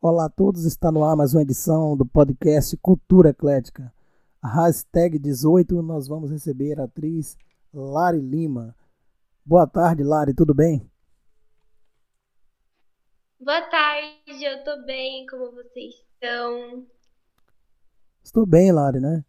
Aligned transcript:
Olá 0.00 0.26
a 0.26 0.30
todos, 0.30 0.64
está 0.64 0.92
no 0.92 1.02
ar 1.02 1.16
mais 1.16 1.34
uma 1.34 1.42
edição 1.42 1.96
do 1.96 2.06
podcast 2.06 2.76
Cultura 2.76 3.30
Eclética. 3.30 3.92
A 4.40 4.46
hashtag 4.46 5.18
18 5.18 5.82
nós 5.82 6.06
vamos 6.06 6.30
receber 6.30 6.78
a 6.78 6.84
atriz 6.84 7.36
Lari 7.74 8.20
Lima. 8.20 8.76
Boa 9.44 9.66
tarde, 9.66 10.04
Lari, 10.04 10.32
tudo 10.34 10.54
bem? 10.54 10.88
Boa 13.40 13.60
tarde, 13.62 14.44
eu 14.44 14.62
tô 14.62 14.86
bem, 14.86 15.26
como 15.26 15.50
vocês 15.50 15.94
estão? 15.96 16.86
Estou 18.22 18.46
bem, 18.46 18.70
Lari, 18.70 19.00
né? 19.00 19.24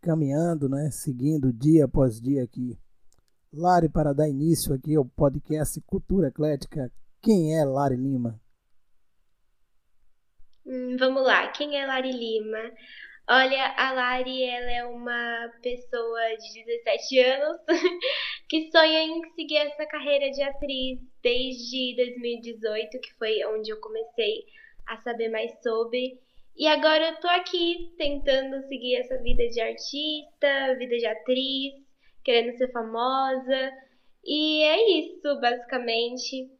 Caminhando, 0.00 0.70
né? 0.70 0.90
Seguindo 0.90 1.52
dia 1.52 1.84
após 1.84 2.18
dia 2.18 2.42
aqui. 2.42 2.78
Lari, 3.52 3.90
para 3.90 4.14
dar 4.14 4.26
início 4.26 4.72
aqui 4.72 4.94
ao 4.94 5.04
podcast 5.04 5.78
Cultura 5.82 6.28
Eclética, 6.28 6.90
quem 7.20 7.58
é 7.58 7.62
Lari 7.62 7.96
Lima? 7.96 8.40
Hum, 10.68 10.98
vamos 10.98 11.22
lá, 11.24 11.48
quem 11.48 11.80
é 11.80 11.86
Lari 11.86 12.12
Lima? 12.12 12.70
Olha, 13.26 13.74
a 13.74 13.90
Lari, 13.90 14.42
ela 14.44 14.70
é 14.70 14.84
uma 14.84 15.50
pessoa 15.62 16.36
de 16.36 16.62
17 16.62 17.18
anos 17.20 17.60
que 18.50 18.70
sonha 18.70 19.02
em 19.02 19.22
seguir 19.34 19.56
essa 19.56 19.86
carreira 19.86 20.30
de 20.30 20.42
atriz 20.42 21.00
desde 21.22 21.96
2018, 21.96 23.00
que 23.00 23.14
foi 23.14 23.42
onde 23.46 23.70
eu 23.70 23.80
comecei 23.80 24.44
a 24.86 24.98
saber 24.98 25.30
mais 25.30 25.50
sobre. 25.62 26.18
E 26.54 26.66
agora 26.66 27.12
eu 27.12 27.20
tô 27.20 27.28
aqui 27.28 27.94
tentando 27.96 28.60
seguir 28.68 28.96
essa 28.96 29.16
vida 29.22 29.48
de 29.48 29.60
artista, 29.62 30.76
vida 30.78 30.98
de 30.98 31.06
atriz, 31.06 31.74
querendo 32.22 32.54
ser 32.58 32.70
famosa. 32.72 33.72
E 34.22 34.62
é 34.64 34.98
isso, 35.00 35.40
basicamente. 35.40 36.57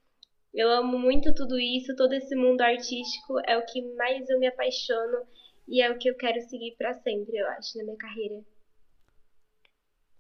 Eu 0.53 0.71
amo 0.71 0.99
muito 0.99 1.35
tudo 1.35 1.59
isso, 1.59 1.95
todo 1.95 2.13
esse 2.13 2.35
mundo 2.35 2.63
artístico 2.63 3.39
é 3.47 3.57
o 3.59 3.65
que 3.67 3.83
mais 3.95 4.29
eu 4.29 4.39
me 4.39 4.47
apaixono 4.47 5.27
e 5.69 5.83
é 5.83 5.91
o 5.91 5.99
que 5.99 6.09
eu 6.09 6.17
quero 6.17 6.41
seguir 6.49 6.75
para 6.77 6.95
sempre, 6.95 7.37
eu 7.37 7.47
acho, 7.49 7.77
na 7.77 7.85
minha 7.85 7.97
carreira. 7.97 8.43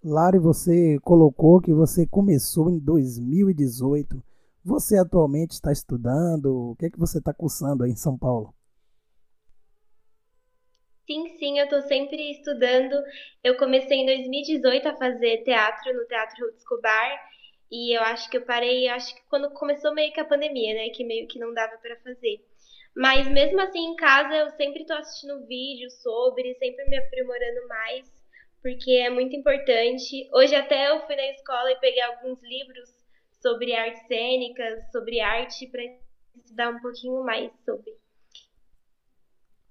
Lari, 0.04 0.38
você 0.38 0.98
colocou 1.00 1.60
que 1.60 1.72
você 1.72 2.06
começou 2.06 2.70
em 2.70 2.78
2018. 2.78 4.22
Você 4.64 4.98
atualmente 4.98 5.52
está 5.52 5.72
estudando? 5.72 6.70
O 6.70 6.76
que 6.76 6.86
é 6.86 6.90
que 6.90 6.98
você 6.98 7.18
está 7.18 7.32
cursando 7.32 7.82
aí 7.82 7.90
em 7.90 7.96
São 7.96 8.16
Paulo? 8.16 8.54
Sim, 11.06 11.26
sim, 11.38 11.58
eu 11.58 11.64
estou 11.64 11.80
sempre 11.82 12.30
estudando. 12.30 12.94
Eu 13.42 13.56
comecei 13.56 13.98
em 13.98 14.06
2018 14.06 14.88
a 14.88 14.96
fazer 14.96 15.42
teatro 15.42 15.92
no 15.94 16.06
Teatro 16.06 16.44
Rutz 16.44 16.58
Escobar 16.58 17.18
e 17.70 17.96
eu 17.96 18.02
acho 18.02 18.30
que 18.30 18.36
eu 18.36 18.44
parei, 18.44 18.88
acho 18.88 19.14
que 19.14 19.22
quando 19.28 19.50
começou 19.50 19.94
meio 19.94 20.12
que 20.12 20.20
a 20.20 20.24
pandemia, 20.24 20.74
né? 20.74 20.90
Que 20.90 21.04
meio 21.04 21.28
que 21.28 21.38
não 21.38 21.52
dava 21.52 21.76
para 21.78 21.96
fazer. 21.96 22.44
Mas 22.96 23.28
mesmo 23.28 23.60
assim 23.60 23.92
em 23.92 23.96
casa 23.96 24.34
eu 24.34 24.50
sempre 24.50 24.84
tô 24.84 24.94
assistindo 24.94 25.46
vídeos 25.46 25.94
sobre, 26.02 26.54
sempre 26.54 26.84
me 26.86 26.96
aprimorando 26.96 27.68
mais, 27.68 28.10
porque 28.62 28.92
é 28.92 29.10
muito 29.10 29.36
importante. 29.36 30.28
Hoje 30.32 30.54
até 30.54 30.90
eu 30.90 31.06
fui 31.06 31.14
na 31.14 31.30
escola 31.30 31.70
e 31.70 31.80
peguei 31.80 32.02
alguns 32.02 32.42
livros 32.42 32.88
sobre 33.40 33.72
artes 33.74 34.06
cênicas, 34.06 34.90
sobre 34.90 35.20
arte 35.20 35.66
para 35.68 35.82
estudar 36.34 36.70
um 36.70 36.80
pouquinho 36.80 37.22
mais 37.22 37.52
sobre. 37.64 37.96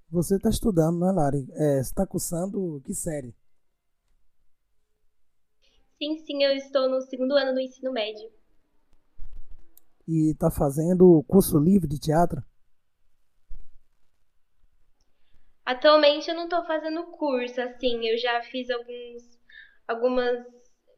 Você 0.09 0.35
está 0.37 0.49
estudando, 0.49 0.99
né, 0.99 1.11
Lari? 1.11 1.45
É, 1.53 1.83
você 1.83 1.89
está 1.89 2.07
cursando 2.07 2.81
que 2.85 2.93
série? 2.93 3.35
Sim, 5.97 6.17
sim, 6.19 6.43
eu 6.43 6.51
estou 6.51 6.87
no 6.87 7.01
segundo 7.01 7.33
ano 7.33 7.53
do 7.53 7.59
ensino 7.59 7.91
médio. 7.91 8.29
E 10.07 10.31
está 10.31 10.51
fazendo 10.51 11.23
curso 11.27 11.57
livre 11.57 11.87
de 11.87 11.99
teatro? 11.99 12.43
Atualmente 15.65 16.29
eu 16.29 16.35
não 16.35 16.45
estou 16.45 16.63
fazendo 16.65 17.03
curso, 17.07 17.59
assim, 17.59 18.07
eu 18.07 18.17
já 18.17 18.41
fiz 18.43 18.69
alguns, 18.69 19.39
algumas, 19.87 20.45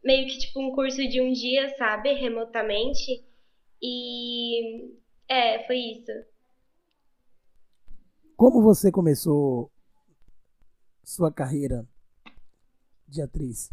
meio 0.04 0.28
que 0.28 0.38
tipo 0.38 0.60
um 0.62 0.76
curso 0.76 0.98
de 1.08 1.22
um 1.22 1.32
dia, 1.32 1.76
sabe, 1.78 2.14
remotamente. 2.14 3.26
E 3.82 4.94
é, 5.28 5.66
foi 5.66 5.78
isso. 5.78 6.12
Como 8.36 8.62
você 8.62 8.92
começou 8.92 9.72
sua 11.04 11.32
carreira 11.32 11.88
de 13.08 13.22
atriz? 13.22 13.72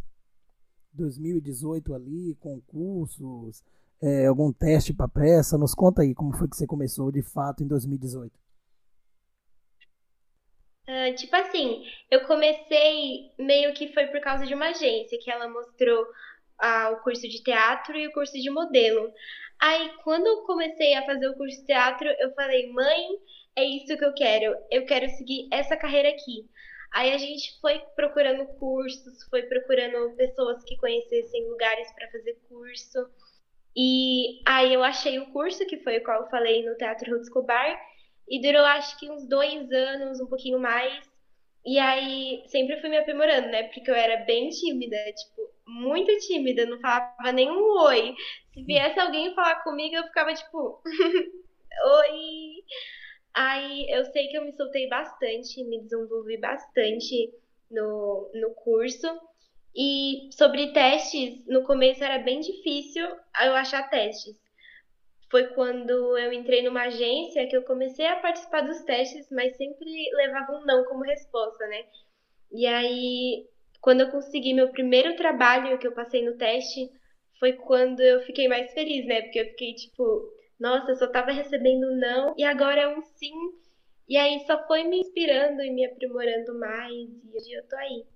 2018 0.97 1.95
ali, 1.95 2.34
concursos, 2.41 3.62
é, 4.03 4.27
algum 4.27 4.53
teste 4.53 4.93
para 4.93 5.09
peça? 5.09 5.59
Nos 5.59 5.75
conta 5.75 6.03
aí 6.03 6.15
como 6.15 6.37
foi 6.37 6.49
que 6.49 6.57
você 6.57 6.67
começou 6.67 7.12
de 7.12 7.23
fato 7.23 7.62
em 7.62 7.67
2018. 7.67 8.33
Uh, 10.89 11.12
tipo 11.17 11.35
assim, 11.35 11.85
eu 12.09 12.25
comecei 12.27 13.33
meio 13.39 13.75
que 13.75 13.93
foi 13.93 14.06
por 14.06 14.21
causa 14.21 14.47
de 14.47 14.55
uma 14.55 14.69
agência 14.69 15.19
que 15.21 15.29
ela 15.29 15.49
mostrou 15.49 16.03
uh, 16.03 16.93
o 16.93 17.03
curso 17.03 17.23
de 17.23 17.43
teatro 17.43 17.97
e 17.97 18.06
o 18.06 18.12
curso 18.12 18.35
de 18.35 18.49
modelo. 18.51 19.12
Aí, 19.61 19.91
quando 20.05 20.27
eu 20.27 20.43
comecei 20.43 20.95
a 20.95 21.05
fazer 21.05 21.29
o 21.29 21.35
curso 21.35 21.59
de 21.59 21.67
teatro, 21.67 22.06
eu 22.21 22.33
falei, 22.35 22.71
mãe, 22.73 23.19
é 23.56 23.65
isso 23.65 23.97
que 23.97 24.05
eu 24.05 24.15
quero, 24.15 24.55
eu 24.71 24.85
quero 24.87 25.09
seguir 25.17 25.49
essa 25.51 25.77
carreira 25.77 26.11
aqui. 26.11 26.49
Aí 26.93 27.13
a 27.13 27.19
gente 27.19 27.61
foi 27.61 27.79
procurando 27.95 28.47
cursos, 28.59 29.23
foi 29.29 29.43
procurando 29.43 30.15
pessoas 30.17 30.63
que 30.65 30.77
conhecessem 30.77 31.49
lugares 31.49 31.93
para 31.93 32.11
fazer 32.11 32.39
curso. 32.49 33.09
E 33.77 34.41
aí 34.47 34.73
eu 34.73 34.83
achei 34.83 35.19
o 35.19 35.31
curso, 35.33 35.67
que 35.67 35.79
foi 35.79 35.99
o 35.99 36.05
qual 36.05 36.23
eu 36.23 36.31
falei 36.31 36.65
no 36.65 36.77
Teatro 36.77 37.13
Ruth 37.13 37.25
Escobar, 37.25 37.79
e 38.29 38.41
durou 38.41 38.65
acho 38.65 38.99
que 38.99 39.11
uns 39.11 39.29
dois 39.29 39.71
anos, 39.71 40.21
um 40.21 40.27
pouquinho 40.27 40.59
mais. 40.59 41.05
E 41.65 41.79
aí 41.79 42.45
sempre 42.47 42.81
fui 42.81 42.89
me 42.89 42.97
aprimorando, 42.97 43.49
né? 43.49 43.65
Porque 43.65 43.91
eu 43.91 43.95
era 43.95 44.25
bem 44.25 44.49
tímida, 44.49 44.97
tipo, 45.13 45.51
muito 45.67 46.17
tímida, 46.19 46.65
não 46.65 46.81
falava 46.81 47.33
nenhum 47.33 47.61
oi. 47.83 48.15
Se 48.55 48.63
viesse 48.65 48.99
alguém 48.99 49.35
falar 49.35 49.63
comigo, 49.63 49.97
eu 49.97 50.05
ficava 50.05 50.33
tipo, 50.33 50.81
oi. 50.85 52.65
Aí 53.37 53.87
eu 53.91 54.03
sei 54.07 54.29
que 54.29 54.39
eu 54.39 54.47
me 54.47 54.53
soltei 54.55 54.89
bastante, 54.89 55.63
me 55.65 55.83
desenvolvi 55.83 56.39
bastante 56.39 57.31
no, 57.71 58.31
no 58.35 58.55
curso. 58.55 59.07
E 59.77 60.31
sobre 60.33 60.73
testes, 60.73 61.45
no 61.47 61.63
começo 61.63 62.03
era 62.03 62.19
bem 62.19 62.41
difícil 62.41 63.05
eu 63.05 63.55
achar 63.55 63.91
testes. 63.91 64.35
Foi 65.31 65.49
quando 65.49 66.17
eu 66.17 66.33
entrei 66.33 66.63
numa 66.63 66.85
agência 66.85 67.47
que 67.47 67.55
eu 67.55 67.63
comecei 67.65 68.07
a 68.07 68.17
participar 68.17 68.63
dos 68.63 68.81
testes, 68.85 69.29
mas 69.31 69.55
sempre 69.59 70.11
levava 70.15 70.53
um 70.53 70.65
não 70.65 70.85
como 70.87 71.05
resposta, 71.05 71.67
né? 71.67 71.85
E 72.51 72.67
aí, 72.67 73.47
quando 73.83 74.01
eu 74.01 74.11
consegui 74.11 74.55
meu 74.55 74.71
primeiro 74.71 75.15
trabalho 75.15 75.79
que 75.79 75.87
eu 75.87 75.93
passei 75.93 76.25
no 76.25 76.39
teste, 76.39 76.91
foi 77.39 77.53
quando 77.53 78.01
eu 78.01 78.23
fiquei 78.23 78.49
mais 78.49 78.73
feliz, 78.73 79.05
né? 79.05 79.21
Porque 79.21 79.41
eu 79.41 79.47
fiquei 79.51 79.75
tipo, 79.75 80.33
nossa, 80.59 80.91
eu 80.93 80.97
só 80.97 81.06
tava 81.06 81.33
recebendo 81.33 81.97
não 81.97 82.34
e 82.37 82.44
agora 82.44 82.81
é 82.83 82.89
um 82.89 83.03
sim. 83.03 83.34
E 84.09 84.17
aí 84.17 84.44
só 84.47 84.67
foi 84.67 84.84
me 84.84 85.00
inspirando 85.00 85.62
e 85.62 85.71
me 85.71 85.84
aprimorando 85.84 86.59
mais 86.59 86.93
e 86.93 87.37
hoje 87.37 87.53
eu 87.53 87.69
tô 87.69 87.77
aí. 87.77 88.06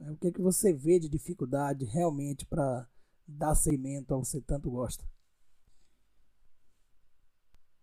É, 0.00 0.10
o 0.10 0.16
que, 0.16 0.28
é 0.28 0.32
que 0.32 0.40
você 0.40 0.72
vê 0.72 0.98
de 0.98 1.08
dificuldade 1.08 1.84
realmente 1.84 2.46
para 2.46 2.88
dar 3.26 3.54
seguimento 3.54 4.14
ao 4.14 4.22
que 4.22 4.28
você 4.28 4.40
tanto 4.40 4.70
gosta? 4.70 5.04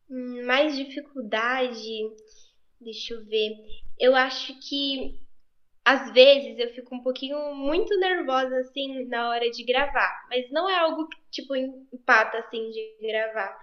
Hum, 0.10 0.46
mais 0.46 0.76
dificuldade, 0.76 1.82
deixa 2.80 3.14
eu 3.14 3.26
ver. 3.26 3.52
Eu 4.00 4.16
acho 4.16 4.58
que 4.60 5.20
às 5.88 6.12
vezes 6.12 6.60
eu 6.60 6.68
fico 6.74 6.94
um 6.94 7.02
pouquinho 7.02 7.56
muito 7.56 7.98
nervosa 7.98 8.58
assim 8.58 9.06
na 9.06 9.30
hora 9.30 9.50
de 9.50 9.64
gravar, 9.64 10.28
mas 10.30 10.52
não 10.52 10.70
é 10.70 10.76
algo 10.76 11.08
que 11.08 11.18
tipo 11.32 11.56
empata 11.56 12.40
assim 12.40 12.70
de 12.72 12.98
gravar. 13.02 13.58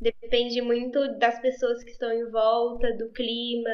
Depende 0.00 0.62
muito 0.62 1.18
das 1.18 1.38
pessoas 1.38 1.84
que 1.84 1.90
estão 1.90 2.10
em 2.10 2.30
volta, 2.30 2.96
do 2.96 3.12
clima, 3.12 3.70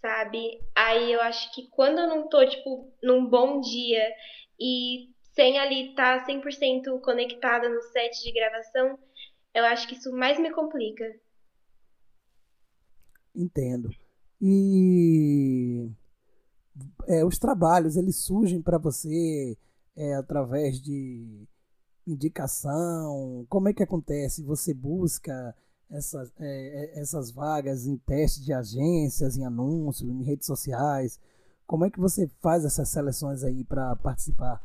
sabe? 0.00 0.58
Aí 0.74 1.12
eu 1.12 1.20
acho 1.20 1.54
que 1.54 1.68
quando 1.68 1.98
eu 1.98 2.08
não 2.08 2.30
tô 2.30 2.46
tipo 2.46 2.90
num 3.02 3.26
bom 3.26 3.60
dia 3.60 4.10
e 4.58 5.10
sem 5.34 5.58
ali 5.58 5.90
estar 5.90 6.20
tá 6.20 6.26
100% 6.26 6.98
conectada 7.02 7.68
no 7.68 7.82
set 7.82 8.24
de 8.24 8.32
gravação, 8.32 8.98
eu 9.52 9.66
acho 9.66 9.86
que 9.86 9.96
isso 9.96 10.10
mais 10.12 10.40
me 10.40 10.50
complica. 10.50 11.04
Entendo. 13.36 13.90
E 14.40 15.90
é, 17.06 17.24
os 17.24 17.38
trabalhos 17.38 17.96
eles 17.96 18.16
surgem 18.16 18.60
para 18.62 18.78
você 18.78 19.56
é, 19.96 20.14
através 20.14 20.80
de 20.80 21.46
indicação? 22.06 23.46
Como 23.48 23.68
é 23.68 23.72
que 23.72 23.82
acontece? 23.82 24.42
Você 24.42 24.72
busca 24.74 25.54
essas, 25.90 26.32
é, 26.38 26.44
é, 26.46 27.00
essas 27.00 27.30
vagas 27.30 27.86
em 27.86 27.96
testes 27.96 28.44
de 28.44 28.52
agências, 28.52 29.36
em 29.36 29.44
anúncios, 29.44 30.08
em 30.08 30.22
redes 30.22 30.46
sociais? 30.46 31.20
Como 31.66 31.84
é 31.84 31.90
que 31.90 32.00
você 32.00 32.30
faz 32.40 32.64
essas 32.64 32.88
seleções 32.88 33.42
aí 33.42 33.64
para 33.64 33.94
participar? 33.96 34.62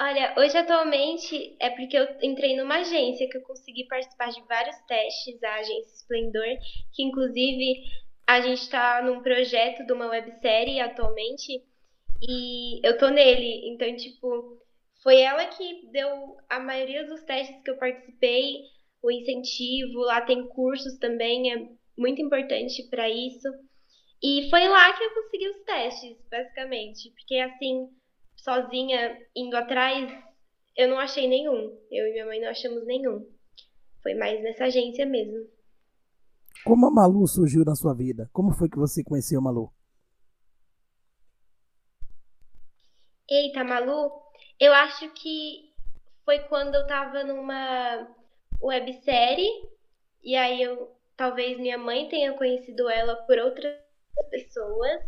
Olha, 0.00 0.34
hoje 0.36 0.56
atualmente 0.56 1.56
é 1.60 1.70
porque 1.70 1.96
eu 1.96 2.06
entrei 2.20 2.56
numa 2.56 2.80
agência 2.80 3.28
que 3.28 3.38
eu 3.38 3.42
consegui 3.42 3.86
participar 3.86 4.28
de 4.28 4.42
vários 4.42 4.76
testes, 4.86 5.42
a 5.42 5.54
agência 5.54 5.94
Splendor, 5.96 6.58
que 6.92 7.02
inclusive 7.02 7.84
a 8.26 8.40
gente 8.40 8.62
está 8.62 9.02
num 9.02 9.22
projeto 9.22 9.84
de 9.86 9.92
uma 9.92 10.08
websérie 10.08 10.80
atualmente 10.80 11.62
e 12.22 12.86
eu 12.86 12.96
tô 12.98 13.08
nele. 13.08 13.68
Então, 13.68 13.94
tipo, 13.96 14.58
foi 15.02 15.20
ela 15.20 15.46
que 15.46 15.88
deu 15.90 16.36
a 16.48 16.58
maioria 16.58 17.06
dos 17.06 17.22
testes 17.22 17.62
que 17.62 17.70
eu 17.70 17.76
participei, 17.76 18.62
o 19.02 19.10
incentivo, 19.10 20.00
lá 20.00 20.22
tem 20.22 20.48
cursos 20.48 20.98
também, 20.98 21.52
é 21.52 21.68
muito 21.96 22.22
importante 22.22 22.82
para 22.88 23.08
isso. 23.10 23.48
E 24.22 24.48
foi 24.48 24.66
lá 24.66 24.92
que 24.94 25.04
eu 25.04 25.14
consegui 25.14 25.48
os 25.50 25.62
testes, 25.64 26.16
basicamente, 26.30 27.10
porque 27.10 27.36
assim, 27.36 27.90
sozinha 28.36 29.18
indo 29.36 29.54
atrás, 29.54 30.10
eu 30.74 30.88
não 30.88 30.98
achei 30.98 31.28
nenhum. 31.28 31.78
Eu 31.90 32.08
e 32.08 32.12
minha 32.12 32.26
mãe 32.26 32.40
não 32.40 32.48
achamos 32.48 32.86
nenhum. 32.86 33.30
Foi 34.02 34.14
mais 34.14 34.42
nessa 34.42 34.64
agência 34.64 35.04
mesmo. 35.04 35.46
Como 36.64 36.86
a 36.86 36.90
Malu 36.90 37.26
surgiu 37.26 37.62
na 37.62 37.74
sua 37.74 37.94
vida? 37.94 38.30
Como 38.32 38.52
foi 38.52 38.70
que 38.70 38.78
você 38.78 39.04
conheceu 39.04 39.38
a 39.38 39.42
Malu? 39.42 39.70
Eita, 43.28 43.62
Malu, 43.62 44.10
eu 44.58 44.72
acho 44.72 45.10
que 45.10 45.72
foi 46.24 46.38
quando 46.40 46.74
eu 46.74 46.86
tava 46.86 47.22
numa 47.22 48.08
websérie 48.62 49.48
e 50.22 50.34
aí 50.36 50.62
eu 50.62 50.90
talvez 51.16 51.58
minha 51.58 51.76
mãe 51.76 52.08
tenha 52.08 52.32
conhecido 52.32 52.88
ela 52.88 53.14
por 53.26 53.38
outras 53.38 53.76
pessoas. 54.30 55.02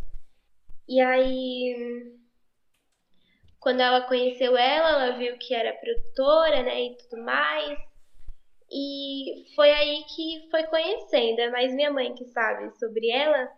E 0.87 1.00
aí 1.00 2.17
quando 3.58 3.81
ela 3.81 4.03
conheceu 4.03 4.56
ela, 4.56 4.91
ela 4.91 5.19
viu 5.19 5.37
que 5.38 5.55
era 5.55 5.73
produtora, 5.73 6.62
né, 6.62 6.82
e 6.82 6.97
tudo 6.99 7.23
mais. 7.23 7.79
E 8.70 9.44
foi 9.54 9.70
aí 9.70 10.04
que 10.04 10.48
foi 10.50 10.64
conhecendo. 10.64 11.40
É 11.40 11.50
mais 11.50 11.74
minha 11.74 11.90
mãe 11.90 12.14
que 12.14 12.24
sabe 12.26 12.76
sobre 12.78 13.10
ela, 13.10 13.50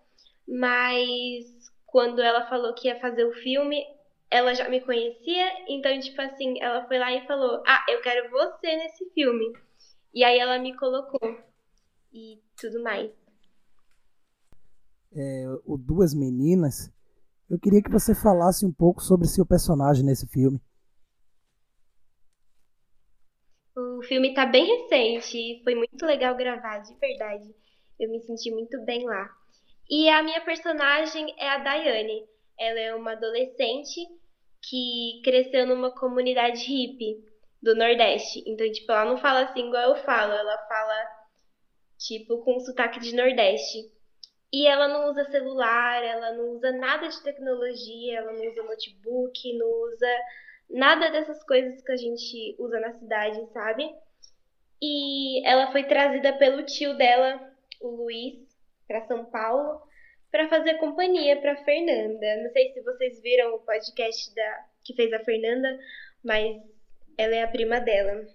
mas 0.47 1.45
quando 1.87 2.21
ela 2.21 2.49
falou 2.49 2.75
que 2.75 2.89
ia 2.89 3.01
fazer 3.01 3.25
o 3.25 3.33
filme, 3.33 3.85
ela 4.31 4.55
já 4.55 4.69
me 4.69 4.81
conhecia, 4.81 5.47
então, 5.69 5.99
tipo 6.01 6.21
assim, 6.21 6.61
ela 6.61 6.87
foi 6.87 6.99
lá 6.99 7.13
e 7.13 7.27
falou: 7.27 7.63
Ah, 7.67 7.85
eu 7.89 8.01
quero 8.03 8.31
você 8.31 8.77
nesse 8.77 9.09
filme. 9.11 9.53
E 10.13 10.25
aí 10.25 10.39
ela 10.39 10.59
me 10.59 10.77
colocou 10.77 11.39
e 12.13 12.41
tudo 12.57 12.83
mais. 12.83 13.11
É, 15.15 15.47
o 15.65 15.79
Duas 15.79 16.15
Meninas 16.15 16.93
eu 17.49 17.59
queria 17.59 17.83
que 17.83 17.91
você 17.91 18.15
falasse 18.15 18.67
um 18.67 18.73
pouco 18.73 19.03
sobre 19.03 19.27
seu 19.27 19.47
personagem 19.47 20.05
nesse 20.05 20.27
filme. 20.27 20.61
O 23.79 24.03
filme 24.03 24.35
tá 24.35 24.45
bem 24.45 24.67
recente, 24.67 25.61
foi 25.63 25.77
muito 25.77 26.05
legal 26.05 26.35
gravar, 26.35 26.79
de 26.79 26.93
verdade. 26.97 27.55
Eu 27.99 28.11
me 28.11 28.21
senti 28.23 28.51
muito 28.51 28.85
bem 28.85 29.05
lá. 29.05 29.31
E 29.89 30.09
a 30.09 30.21
minha 30.21 30.41
personagem 30.41 31.33
é 31.39 31.49
a 31.49 31.59
Daiane. 31.59 32.27
Ela 32.59 32.81
é 32.81 32.95
uma 32.95 33.13
adolescente 33.13 34.01
que 34.69 35.21
cresceu 35.23 35.65
numa 35.65 35.93
comunidade 35.93 36.65
hippie 36.65 37.25
do 37.63 37.77
Nordeste. 37.77 38.43
Então, 38.47 38.69
tipo, 38.73 38.91
ela 38.91 39.05
não 39.05 39.17
fala 39.17 39.45
assim 39.45 39.69
igual 39.69 39.97
eu 39.97 40.05
falo, 40.05 40.33
ela 40.33 40.59
fala, 40.67 41.09
tipo, 41.99 42.39
com 42.39 42.59
sotaque 42.59 42.99
de 42.99 43.15
Nordeste. 43.15 43.79
E 44.53 44.67
ela 44.67 44.89
não 44.89 45.09
usa 45.09 45.31
celular, 45.31 46.03
ela 46.03 46.33
não 46.33 46.57
usa 46.57 46.73
nada 46.73 47.07
de 47.07 47.23
tecnologia, 47.23 48.19
ela 48.19 48.33
não 48.33 48.45
usa 48.45 48.63
notebook, 48.65 49.57
não 49.57 49.69
usa 49.93 50.19
nada 50.69 51.11
dessas 51.11 51.43
coisas 51.45 51.83
que 51.83 51.93
a 51.93 51.97
gente 51.97 52.57
usa 52.59 52.81
na 52.81 52.93
cidade, 52.93 53.47
sabe? 53.53 53.91
E 54.81 55.47
ela 55.47 55.73
foi 55.73 55.85
trazida 55.85 56.37
pelo 56.39 56.65
tio 56.65 56.97
dela, 56.97 57.53
o 57.81 57.89
Luiz, 57.89 58.47
para 58.87 59.07
São 59.07 59.25
Paulo, 59.25 59.83
para 60.31 60.49
fazer 60.49 60.79
companhia 60.79 61.41
para 61.41 61.65
Fernanda. 61.65 62.43
Não 62.43 62.51
sei 62.53 62.73
se 62.73 62.81
vocês 62.83 63.21
viram 63.21 63.55
o 63.55 63.61
podcast 63.61 64.35
da 64.35 64.67
que 64.85 64.95
fez 64.95 65.13
a 65.13 65.25
Fernanda, 65.25 65.79
mas 66.25 66.63
ela 67.17 67.35
é 67.35 67.43
a 67.43 67.49
prima 67.49 67.81
dela. 67.81 68.27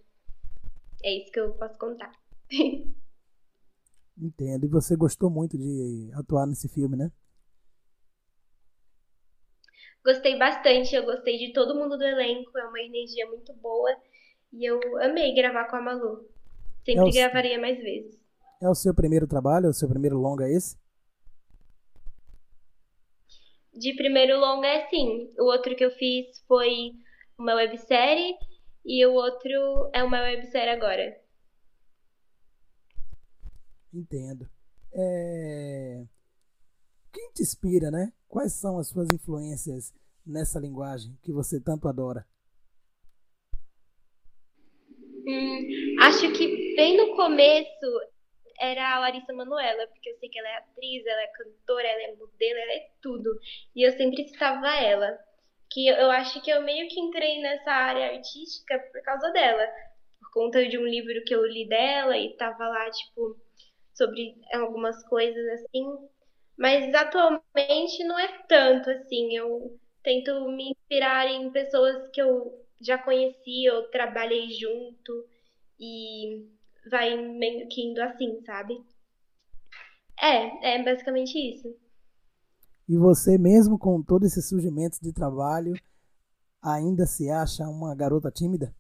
É 1.04 1.12
isso 1.18 1.32
que 1.32 1.40
eu 1.40 1.54
posso 1.54 1.78
contar. 1.78 2.12
Entendo. 4.18 4.66
E 4.66 4.70
você 4.70 4.96
gostou 4.96 5.30
muito 5.30 5.58
de 5.58 6.12
atuar 6.14 6.46
nesse 6.46 6.70
filme, 6.70 6.96
né? 6.96 7.12
Gostei 10.04 10.38
bastante, 10.38 10.94
eu 10.96 11.06
gostei 11.06 11.38
de 11.38 11.54
todo 11.54 11.76
mundo 11.76 11.98
do 11.98 12.04
elenco, 12.04 12.58
é 12.58 12.66
uma 12.66 12.82
energia 12.82 13.26
muito 13.28 13.54
boa 13.54 13.90
e 14.52 14.66
eu 14.66 14.80
amei 15.02 15.34
gravar 15.34 15.66
com 15.70 15.78
a 15.78 15.82
Malu. 15.82 16.28
Sempre 16.84 17.10
é 17.10 17.12
gravaria 17.12 17.60
mais 17.60 17.78
vezes. 17.78 18.22
É 18.62 18.70
o 18.70 18.76
seu 18.76 18.94
primeiro 18.94 19.28
trabalho, 19.28 19.68
é 19.68 19.70
o 19.70 19.74
seu 19.74 19.88
primeiro 19.88 20.18
longa 20.18 20.50
esse? 20.50 20.78
De 23.74 23.96
primeiro 23.96 24.40
longa 24.40 24.68
é 24.68 24.88
sim. 24.90 25.34
O 25.40 25.46
outro 25.46 25.76
que 25.76 25.84
eu 25.84 25.92
fiz 25.92 26.40
foi 26.48 26.92
uma 27.38 27.56
websérie 27.56 28.36
e 28.86 29.06
o 29.06 29.14
outro 29.14 29.90
é 29.94 30.04
uma 30.04 30.22
websérie 30.22 30.74
agora. 30.74 31.18
Entendo. 33.94 34.50
É... 34.94 36.04
Te 37.34 37.42
inspira, 37.42 37.90
né? 37.90 38.14
Quais 38.28 38.54
são 38.54 38.78
as 38.78 38.88
suas 38.88 39.08
influências 39.12 39.94
nessa 40.26 40.60
linguagem 40.60 41.18
que 41.22 41.32
você 41.32 41.60
tanto 41.60 41.88
adora? 41.88 42.26
Hum, 45.26 45.96
acho 46.02 46.32
que 46.34 46.76
bem 46.76 46.98
no 46.98 47.16
começo 47.16 47.88
era 48.60 48.96
a 48.96 49.00
Larissa 49.00 49.34
Manoela, 49.34 49.88
porque 49.88 50.10
eu 50.10 50.18
sei 50.18 50.30
que 50.30 50.38
ela 50.38 50.50
é 50.50 50.58
atriz, 50.58 51.06
ela 51.06 51.22
é 51.22 51.28
cantora, 51.28 51.88
ela 51.88 52.04
é 52.04 52.16
modelo, 52.16 52.60
ela 52.60 52.74
é 52.74 52.90
tudo. 53.02 53.40
E 53.76 53.88
eu 53.88 53.92
sempre 53.94 54.28
citava 54.28 54.68
ela. 54.76 55.18
Que 55.72 55.88
eu 55.88 56.12
acho 56.12 56.40
que 56.42 56.52
eu 56.52 56.62
meio 56.62 56.88
que 56.88 57.00
entrei 57.00 57.42
nessa 57.42 57.72
área 57.72 58.16
artística 58.16 58.78
por 58.92 59.02
causa 59.02 59.32
dela. 59.32 59.66
Por 60.20 60.32
conta 60.32 60.68
de 60.68 60.78
um 60.78 60.86
livro 60.86 61.24
que 61.26 61.34
eu 61.34 61.46
li 61.46 61.68
dela 61.68 62.16
e 62.16 62.36
tava 62.38 62.68
lá, 62.68 62.92
tipo, 62.92 63.36
sobre 63.94 64.36
algumas 64.54 65.04
coisas 65.08 65.62
assim, 65.62 65.86
mas 66.64 66.96
atualmente 66.96 68.06
não 68.06 68.18
é 68.18 68.38
tanto 68.48 68.90
assim. 68.90 69.36
Eu 69.36 69.78
tento 70.02 70.48
me 70.48 70.72
inspirar 70.72 71.28
em 71.28 71.52
pessoas 71.52 72.10
que 72.14 72.22
eu 72.22 72.58
já 72.80 72.98
conheci, 72.98 73.66
eu 73.66 73.92
trabalhei 73.92 74.50
junto 74.50 75.28
e 75.78 76.48
vai 76.90 77.18
meio 77.18 77.68
que 77.68 77.82
indo 77.82 78.02
assim, 78.02 78.42
sabe? 78.46 78.82
É, 80.18 80.76
é 80.76 80.84
basicamente 80.84 81.38
isso. 81.38 81.68
E 82.88 82.98
você 82.98 83.38
mesmo 83.38 83.78
com 83.78 84.02
todo 84.02 84.26
esse 84.26 84.42
surgimento 84.42 85.00
de 85.02 85.12
trabalho, 85.12 85.74
ainda 86.62 87.06
se 87.06 87.30
acha 87.30 87.68
uma 87.68 87.94
garota 87.94 88.32
tímida? 88.32 88.74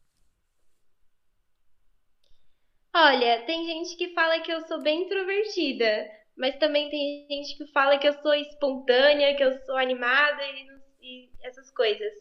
Olha, 2.96 3.46
tem 3.46 3.66
gente 3.66 3.98
que 3.98 4.13
fala 4.13 4.40
que 4.40 4.54
eu 4.54 4.66
sou 4.68 4.82
bem 4.82 5.04
introvertida, 5.04 6.23
mas 6.36 6.58
também 6.58 6.90
tem 6.90 7.28
gente 7.30 7.58
que 7.58 7.72
fala 7.72 7.98
que 7.98 8.08
eu 8.08 8.13
sou 8.13 8.34
espontânea, 8.34 9.36
que 9.36 9.44
eu 9.44 9.54
sou 9.66 9.78
animada 9.78 10.42
e, 10.44 10.68
e 11.02 11.30
essas 11.44 11.70
coisas. 11.72 12.13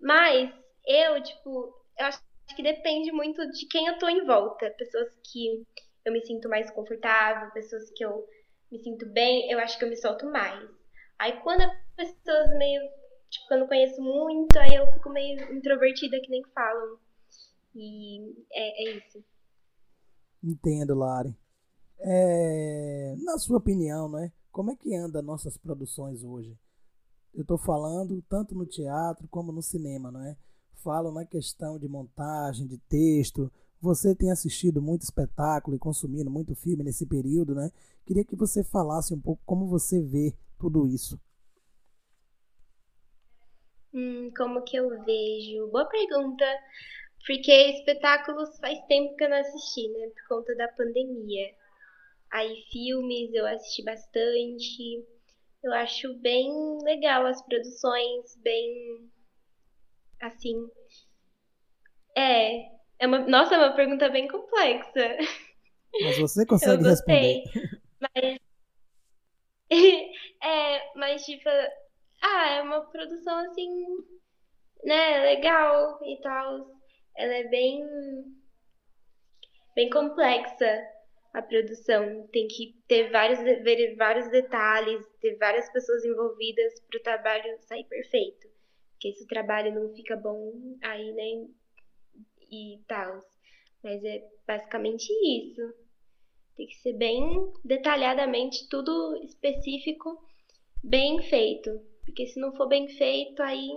Mas 0.00 0.52
eu, 0.86 1.22
tipo, 1.22 1.74
eu 1.98 2.06
acho 2.06 2.20
que 2.54 2.62
depende 2.62 3.10
muito 3.12 3.46
de 3.50 3.66
quem 3.66 3.86
eu 3.86 3.98
tô 3.98 4.08
em 4.08 4.24
volta. 4.24 4.70
Pessoas 4.70 5.08
que 5.24 5.66
eu 6.04 6.12
me 6.12 6.24
sinto 6.24 6.48
mais 6.48 6.70
confortável, 6.70 7.50
pessoas 7.52 7.90
que 7.90 8.04
eu 8.04 8.26
me 8.70 8.78
sinto 8.78 9.06
bem, 9.06 9.50
eu 9.50 9.58
acho 9.58 9.78
que 9.78 9.84
eu 9.84 9.88
me 9.88 9.96
solto 9.96 10.26
mais. 10.26 10.68
Aí 11.18 11.40
quando 11.40 11.62
as 11.62 11.72
pessoas 11.96 12.56
meio, 12.58 12.82
tipo, 13.30 13.54
eu 13.54 13.60
não 13.60 13.66
conheço 13.66 14.00
muito, 14.00 14.58
aí 14.58 14.74
eu 14.74 14.86
fico 14.92 15.10
meio 15.10 15.52
introvertida 15.54 16.20
que 16.20 16.30
nem 16.30 16.42
falam. 16.54 16.98
E 17.74 18.34
é, 18.52 18.84
é 18.84 18.90
isso. 18.96 19.24
Entendo, 20.42 20.94
Lari. 20.94 21.34
É, 22.00 23.14
na 23.22 23.38
sua 23.38 23.58
opinião, 23.58 24.08
né? 24.08 24.32
Como 24.50 24.70
é 24.70 24.76
que 24.76 24.94
anda 24.94 25.20
nossas 25.20 25.56
produções 25.56 26.22
hoje? 26.22 26.56
Eu 27.34 27.42
estou 27.42 27.58
falando 27.58 28.22
tanto 28.28 28.54
no 28.54 28.66
teatro 28.66 29.28
como 29.28 29.52
no 29.52 29.62
cinema, 29.62 30.10
não 30.10 30.24
é? 30.24 30.36
Falo 30.82 31.12
na 31.12 31.24
questão 31.24 31.78
de 31.78 31.88
montagem, 31.88 32.66
de 32.66 32.78
texto. 32.78 33.50
Você 33.80 34.14
tem 34.14 34.30
assistido 34.30 34.82
muito 34.82 35.02
espetáculo 35.02 35.76
e 35.76 35.78
consumindo 35.78 36.30
muito 36.30 36.54
filme 36.54 36.82
nesse 36.82 37.06
período, 37.06 37.54
né? 37.54 37.70
Queria 38.06 38.24
que 38.24 38.34
você 38.34 38.64
falasse 38.64 39.14
um 39.14 39.20
pouco 39.20 39.42
como 39.44 39.68
você 39.68 40.00
vê 40.00 40.34
tudo 40.58 40.86
isso. 40.86 41.20
Hum, 43.92 44.30
como 44.36 44.62
que 44.62 44.76
eu 44.76 44.88
vejo? 45.04 45.68
Boa 45.70 45.86
pergunta. 45.86 46.44
Porque 47.26 47.52
espetáculos 47.52 48.58
faz 48.58 48.78
tempo 48.86 49.14
que 49.16 49.24
eu 49.24 49.30
não 49.30 49.36
assisti, 49.38 49.88
né? 49.88 50.08
Por 50.08 50.36
conta 50.36 50.54
da 50.56 50.68
pandemia. 50.68 51.54
Aí 52.30 52.62
filmes 52.70 53.32
eu 53.32 53.46
assisti 53.46 53.82
bastante. 53.84 55.06
Eu 55.62 55.72
acho 55.72 56.14
bem 56.18 56.50
legal 56.84 57.26
as 57.26 57.42
produções, 57.42 58.36
bem 58.42 59.10
assim. 60.20 60.54
É, 62.16 62.66
é 62.98 63.06
uma, 63.06 63.18
nossa, 63.20 63.54
é 63.54 63.58
uma 63.58 63.74
pergunta 63.74 64.08
bem 64.10 64.28
complexa. 64.28 65.16
Mas 66.02 66.18
você 66.18 66.44
consegue 66.46 66.84
responder. 66.84 67.42
Mas, 68.00 68.38
é, 70.42 70.98
mas 70.98 71.24
tipo, 71.24 71.48
ah, 72.22 72.50
é 72.50 72.62
uma 72.62 72.82
produção 72.90 73.38
assim, 73.38 73.70
né, 74.84 75.18
legal 75.20 75.98
e 76.04 76.20
tal. 76.20 76.78
Ela 77.16 77.34
é 77.34 77.44
bem, 77.48 77.80
bem 79.74 79.90
complexa 79.90 80.97
a 81.32 81.42
produção. 81.42 82.26
Tem 82.32 82.46
que 82.48 82.76
ter 82.86 83.10
vários, 83.10 83.38
ver 83.40 83.96
vários 83.96 84.30
detalhes, 84.30 85.04
ter 85.20 85.36
várias 85.36 85.70
pessoas 85.72 86.04
envolvidas 86.04 86.80
para 86.88 86.98
o 86.98 87.02
trabalho 87.02 87.58
sair 87.60 87.84
perfeito. 87.84 88.48
Porque 88.92 89.12
se 89.12 89.24
o 89.24 89.28
trabalho 89.28 89.74
não 89.74 89.94
fica 89.94 90.16
bom, 90.16 90.52
aí 90.82 91.12
nem 91.12 91.42
né, 91.42 91.48
e 92.50 92.80
tal. 92.88 93.22
Mas 93.82 94.02
é 94.04 94.26
basicamente 94.46 95.12
isso. 95.12 95.62
Tem 96.56 96.66
que 96.66 96.76
ser 96.76 96.94
bem 96.94 97.52
detalhadamente, 97.64 98.68
tudo 98.68 99.16
específico, 99.22 100.18
bem 100.82 101.22
feito. 101.22 101.70
Porque 102.04 102.26
se 102.26 102.40
não 102.40 102.52
for 102.56 102.66
bem 102.66 102.88
feito, 102.88 103.40
aí 103.42 103.72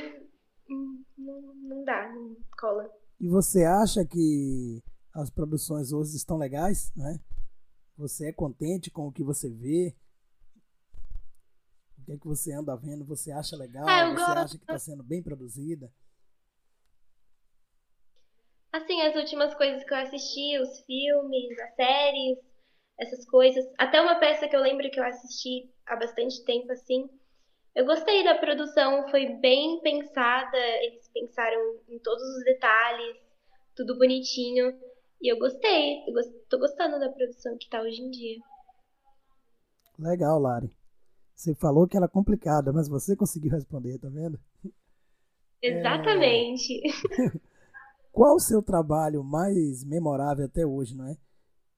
não, 1.18 1.54
não 1.56 1.84
dá, 1.84 2.12
não 2.12 2.36
cola. 2.60 2.90
E 3.20 3.28
você 3.28 3.64
acha 3.64 4.04
que 4.04 4.82
as 5.14 5.30
produções 5.30 5.92
hoje 5.92 6.16
estão 6.16 6.38
legais, 6.38 6.92
né? 6.96 7.20
Você 8.02 8.30
é 8.30 8.34
contente 8.34 8.90
com 8.90 9.08
o 9.08 9.12
que 9.12 9.24
você 9.24 9.48
vê? 9.48 9.96
O 12.00 12.04
que 12.04 12.14
é 12.14 12.18
que 12.18 12.26
você 12.26 12.52
anda 12.52 12.76
vendo? 12.76 13.06
Você 13.06 13.32
acha 13.32 13.56
legal? 13.56 13.88
Ah, 13.88 14.10
você 14.10 14.16
gosto. 14.16 14.38
acha 14.38 14.58
que 14.58 14.64
está 14.64 14.80
sendo 14.80 15.04
bem 15.04 15.22
produzida? 15.22 15.94
Assim, 18.74 19.04
as 19.04 19.16
últimas 19.16 19.54
coisas 19.54 19.84
que 19.84 19.94
eu 19.94 19.98
assisti, 19.98 20.58
os 20.58 20.82
filmes, 20.86 21.60
as 21.60 21.76
séries, 21.76 22.40
essas 23.00 23.24
coisas. 23.28 23.64
Até 23.78 24.02
uma 24.02 24.20
peça 24.20 24.48
que 24.48 24.56
eu 24.56 24.62
lembro 24.62 24.90
que 24.90 25.00
eu 25.00 25.06
assisti 25.06 25.72
há 25.86 25.96
bastante 25.96 26.44
tempo, 26.44 26.72
assim. 26.72 27.08
Eu 27.76 27.86
gostei 27.86 28.24
da 28.24 28.34
produção, 28.34 29.08
foi 29.12 29.28
bem 29.36 29.80
pensada, 29.82 30.58
eles 30.58 31.08
pensaram 31.10 31.80
em 31.88 32.00
todos 32.00 32.24
os 32.24 32.44
detalhes, 32.46 33.18
tudo 33.76 33.96
bonitinho. 33.96 34.76
E 35.22 35.32
eu 35.32 35.38
gostei, 35.38 36.04
tô 36.50 36.58
gostando 36.58 37.00
da 37.00 37.08
produção 37.10 37.56
que 37.56 37.70
tá 37.70 37.80
hoje 37.80 38.02
em 38.02 38.10
dia. 38.10 38.40
Legal, 40.00 40.40
Lari. 40.40 40.74
Você 41.36 41.54
falou 41.54 41.88
que 41.88 41.96
era 41.96 42.08
complicada, 42.08 42.74
mas 42.74 42.88
você 42.90 43.16
conseguiu 43.16 43.52
responder, 43.52 44.00
tá 44.00 44.10
vendo? 44.10 44.40
Exatamente. 45.62 46.82
É... 46.88 47.32
Qual 48.12 48.36
o 48.36 48.40
seu 48.40 48.64
trabalho 48.64 49.24
mais 49.24 49.84
memorável 49.84 50.46
até 50.46 50.66
hoje, 50.66 50.96
não 50.96 51.06
é? 51.06 51.16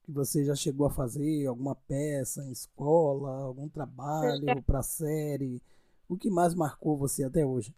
Que 0.03 0.11
você 0.11 0.45
já 0.45 0.55
chegou 0.55 0.87
a 0.87 0.89
fazer 0.89 1.45
alguma 1.45 1.75
peça 1.75 2.43
em 2.45 2.51
escola, 2.51 3.43
algum 3.43 3.67
trabalho 3.67 4.61
para 4.63 4.81
série? 4.81 5.61
O 6.07 6.17
que 6.17 6.29
mais 6.29 6.55
marcou 6.55 6.97
você 6.97 7.25
até 7.25 7.45
hoje? 7.45 7.75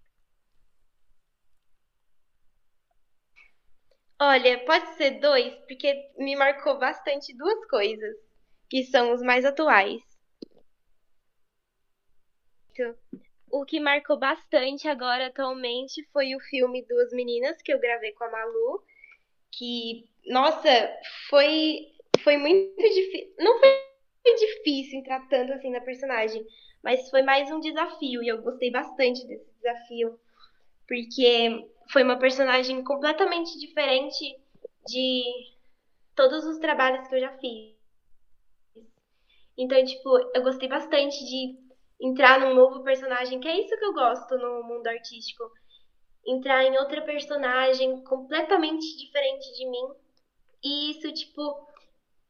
Olha, 4.19 4.63
pode 4.65 4.87
ser 4.95 5.19
dois, 5.19 5.53
porque 5.67 5.93
me 6.17 6.35
marcou 6.35 6.79
bastante 6.79 7.35
duas 7.35 7.65
coisas, 7.67 8.15
que 8.69 8.83
são 8.83 9.13
os 9.13 9.21
mais 9.21 9.43
atuais. 9.43 10.01
O 13.51 13.65
que 13.65 13.79
marcou 13.79 14.17
bastante 14.17 14.87
agora 14.87 15.27
atualmente 15.27 16.03
foi 16.11 16.35
o 16.35 16.39
filme 16.39 16.85
Duas 16.85 17.11
Meninas 17.11 17.61
que 17.61 17.73
eu 17.73 17.79
gravei 17.79 18.11
com 18.13 18.25
a 18.25 18.31
Malu, 18.31 18.83
que 19.51 20.09
nossa, 20.27 20.69
foi 21.29 21.87
foi 22.21 22.37
muito 22.37 22.75
difícil. 22.75 23.33
Não 23.39 23.59
foi 23.59 24.35
difícil 24.37 24.99
entrar 24.99 25.27
tanto 25.29 25.53
assim 25.53 25.71
na 25.71 25.81
personagem, 25.81 26.45
mas 26.83 27.09
foi 27.09 27.21
mais 27.21 27.49
um 27.51 27.59
desafio 27.59 28.23
e 28.23 28.27
eu 28.27 28.41
gostei 28.41 28.71
bastante 28.71 29.25
desse 29.27 29.49
desafio, 29.57 30.19
porque 30.87 31.65
foi 31.89 32.03
uma 32.03 32.17
personagem 32.17 32.83
completamente 32.83 33.57
diferente 33.59 34.37
de 34.87 35.23
todos 36.15 36.45
os 36.45 36.57
trabalhos 36.59 37.07
que 37.07 37.15
eu 37.15 37.19
já 37.19 37.37
fiz. 37.37 37.75
Então, 39.57 39.83
tipo, 39.85 40.09
eu 40.33 40.43
gostei 40.43 40.67
bastante 40.67 41.17
de 41.23 41.57
entrar 41.99 42.39
num 42.39 42.53
novo 42.53 42.83
personagem, 42.83 43.39
que 43.39 43.47
é 43.47 43.59
isso 43.59 43.77
que 43.77 43.85
eu 43.85 43.93
gosto 43.93 44.37
no 44.37 44.63
mundo 44.63 44.87
artístico. 44.87 45.49
Entrar 46.27 46.63
em 46.63 46.77
outra 46.77 47.01
personagem 47.01 48.03
completamente 48.03 48.97
diferente 48.97 49.53
de 49.55 49.69
mim. 49.69 49.93
E 50.63 50.91
isso, 50.91 51.11
tipo, 51.13 51.67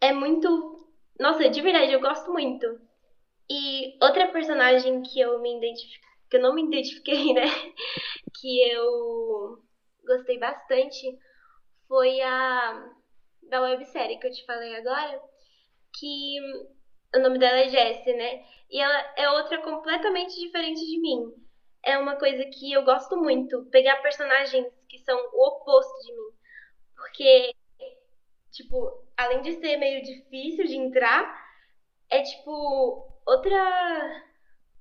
é 0.01 0.11
muito. 0.11 0.87
Nossa, 1.19 1.49
de 1.49 1.61
verdade, 1.61 1.93
eu 1.93 2.01
gosto 2.01 2.31
muito. 2.31 2.79
E 3.49 3.97
outra 4.01 4.27
personagem 4.31 5.01
que 5.01 5.19
eu 5.19 5.39
me 5.39 5.57
identifiquei, 5.57 6.09
que 6.29 6.37
eu 6.37 6.41
não 6.41 6.53
me 6.53 6.63
identifiquei, 6.63 7.31
né? 7.33 7.47
Que 8.39 8.69
eu 8.71 9.59
gostei 10.05 10.37
bastante 10.39 11.17
foi 11.87 12.21
a 12.21 12.91
da 13.49 13.61
websérie 13.61 14.19
que 14.19 14.27
eu 14.27 14.31
te 14.31 14.43
falei 14.45 14.75
agora, 14.75 15.21
que 15.97 16.37
o 17.15 17.19
nome 17.19 17.37
dela 17.37 17.59
é 17.59 17.69
Jessie, 17.69 18.13
né? 18.13 18.43
E 18.69 18.79
ela 18.81 19.13
é 19.15 19.29
outra 19.29 19.61
completamente 19.61 20.39
diferente 20.39 20.83
de 20.85 20.99
mim. 20.99 21.31
É 21.83 21.97
uma 21.97 22.15
coisa 22.15 22.43
que 22.45 22.73
eu 22.73 22.83
gosto 22.83 23.15
muito, 23.17 23.65
pegar 23.65 24.01
personagens 24.01 24.65
que 24.89 24.97
são 24.99 25.17
o 25.33 25.47
oposto 25.47 26.05
de 26.05 26.13
mim. 26.13 26.31
Porque, 26.95 27.53
tipo, 28.51 29.05
além 29.15 29.41
de 29.41 29.53
ser 29.59 29.77
meio 29.77 30.01
difícil 30.03 30.65
de 30.65 30.75
entrar, 30.75 31.45
é 32.09 32.21
tipo 32.23 32.51
outra 33.25 34.23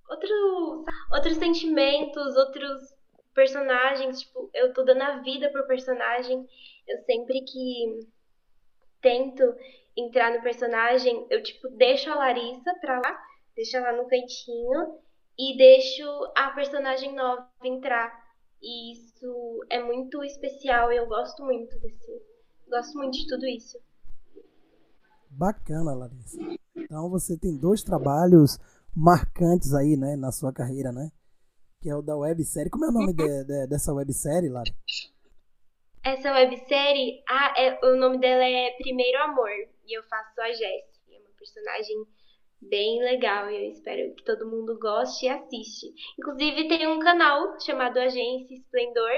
outro, 0.09 0.85
outros 1.13 1.37
sentimentos, 1.37 2.37
outros 2.37 2.95
personagens, 3.35 4.21
tipo, 4.21 4.49
eu 4.55 4.73
tô 4.73 4.83
dando 4.85 5.03
a 5.03 5.19
vida 5.19 5.51
pro 5.51 5.67
personagem. 5.67 6.47
Eu 6.87 6.99
sempre 7.05 7.41
que 7.43 8.09
tento 9.01 9.43
entrar 9.97 10.35
no 10.35 10.43
personagem, 10.43 11.27
eu 11.31 11.43
tipo 11.43 11.69
deixo 11.69 12.11
a 12.11 12.15
Larissa 12.15 12.75
pra 12.81 12.97
lá, 12.99 13.23
deixo 13.55 13.77
ela 13.77 13.93
no 13.93 14.09
cantinho 14.09 14.99
e 15.39 15.57
deixo 15.57 16.05
a 16.37 16.51
personagem 16.51 17.15
nova 17.15 17.49
entrar. 17.63 18.25
E 18.63 18.93
isso 18.93 19.61
é 19.69 19.83
muito 19.83 20.23
especial 20.25 20.91
eu 20.91 21.07
gosto 21.07 21.45
muito 21.45 21.79
desse. 21.81 22.23
Gosto 22.69 22.97
muito 22.97 23.13
de 23.19 23.27
tudo 23.27 23.47
isso. 23.47 23.79
Bacana, 25.31 25.95
Larissa. 25.95 26.39
Então 26.75 27.11
você 27.11 27.37
tem 27.37 27.57
dois 27.57 27.83
trabalhos 27.83 28.59
marcantes 28.97 29.75
aí, 29.75 29.97
né, 29.97 30.17
na 30.17 30.31
sua 30.33 30.53
carreira, 30.53 30.93
né? 30.93 31.11
Que 31.81 31.91
é 31.91 31.97
o 31.97 32.03
da 32.03 32.17
websérie. 32.17 32.71
Como 32.71 32.85
é 32.85 32.89
o 32.89 32.93
nome 32.93 33.13
de, 33.13 33.23
de, 33.45 33.67
dessa 33.67 33.93
websérie, 33.93 34.49
Lara? 34.49 34.71
Essa 36.03 36.33
websérie, 36.33 37.23
ah, 37.29 37.55
é, 37.57 37.79
o 37.87 37.97
nome 37.97 38.19
dela 38.19 38.45
é 38.45 38.71
Primeiro 38.79 39.23
Amor. 39.23 39.51
E 39.87 39.97
eu 39.97 40.03
faço 40.05 40.41
a 40.41 40.49
Jessie. 40.49 41.15
É 41.15 41.19
uma 41.19 41.31
personagem 41.39 41.97
bem 42.69 43.03
legal 43.03 43.51
e 43.51 43.57
eu 43.57 43.71
espero 43.71 44.15
que 44.15 44.25
todo 44.25 44.51
mundo 44.51 44.79
goste 44.79 45.27
e 45.27 45.29
assiste. 45.29 45.87
Inclusive 46.19 46.69
tem 46.69 46.87
um 46.87 46.99
canal 46.99 47.59
chamado 47.61 47.99
Agência 47.99 48.55
Esplendor, 48.55 49.11